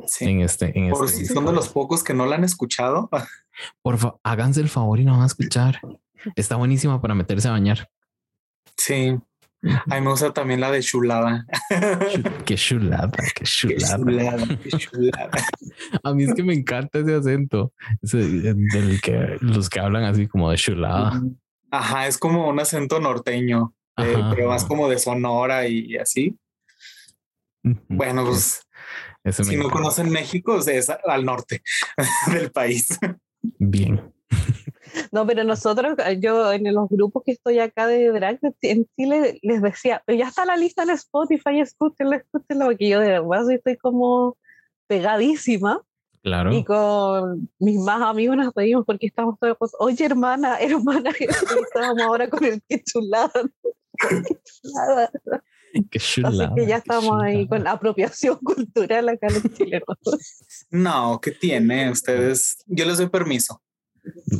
[0.06, 0.24] Sí.
[0.24, 3.10] En este, en Por este si son de los pocos que no la han escuchado.
[3.82, 5.80] Por favor, háganse el favor y no van a escuchar.
[6.36, 7.90] Está buenísima para meterse a bañar.
[8.78, 9.18] Sí,
[9.62, 11.46] a mí me gusta también la de chulada.
[12.44, 13.96] Qué chulada, qué Qué chulada.
[13.96, 15.30] chulada, qué chulada.
[16.02, 20.26] A mí es que me encanta ese acento, ese, del que los que hablan así
[20.26, 21.22] como de chulada.
[21.70, 26.36] Ajá, es como un acento norteño, eh, pero más como de Sonora y así.
[27.62, 28.66] Bueno, pues
[29.30, 31.62] si no conocen México, es al norte
[32.32, 32.98] del país.
[33.58, 34.12] Bien.
[35.12, 39.38] No, pero nosotros, eh, yo en los grupos que estoy acá de drag en Chile,
[39.42, 43.44] les decía, "Pero ya está la lista en Spotify, escúchenla, escúchenla, porque yo de verdad
[43.46, 44.38] sí estoy como
[44.86, 45.82] pegadísima.
[46.22, 46.52] Claro.
[46.54, 51.24] Y con mis más amigos nos reímos porque estamos todos, pues, oye hermana, hermana, y
[51.24, 53.32] estábamos ahora con el que chulada.
[53.98, 55.10] Qué chulada.
[55.90, 56.54] Qué Así chulada.
[56.54, 59.82] que ya estamos ahí con apropiación cultural acá en el Chile.
[59.86, 60.18] ¿no?
[60.70, 61.90] No, ¿qué tiene?
[61.90, 63.60] Ustedes, yo les doy permiso.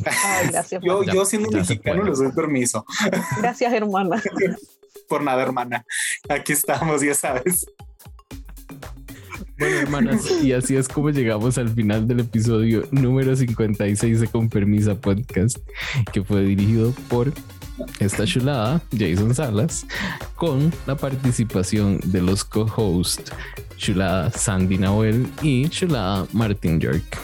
[0.05, 2.85] Ay, gracias, Yo, yo siendo ya se mexicano les doy permiso.
[3.37, 4.21] gracias hermana.
[5.07, 5.85] Por nada, hermana.
[6.29, 7.65] Aquí estamos, ya sabes.
[9.57, 14.49] Bueno, hermanas, y así es como llegamos al final del episodio número 56 de Con
[14.49, 15.57] Permisa Podcast,
[16.11, 17.31] que fue dirigido por
[17.99, 19.85] esta chulada, Jason Salas,
[20.35, 23.31] con la participación de los co-hosts
[23.77, 27.17] chulada Sandy Nahuel y chulada Martin York,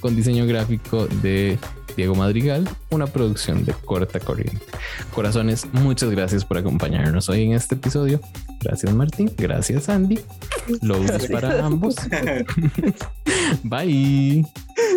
[0.00, 1.58] con diseño gráfico de
[1.96, 4.60] Diego Madrigal, una producción de Corta Corriente.
[5.14, 8.20] Corazones, muchas gracias por acompañarnos hoy en este episodio.
[8.60, 10.18] Gracias Martín, gracias Andy.
[10.82, 11.96] Los para ambos.
[13.62, 14.44] Bye.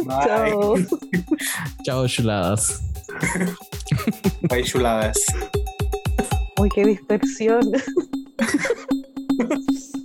[0.05, 0.07] Bye.
[0.07, 0.75] Chao.
[1.83, 2.81] Chao, chuladas.
[4.49, 5.17] Bye, chuladas.
[6.59, 7.71] Uy, qué dispersión.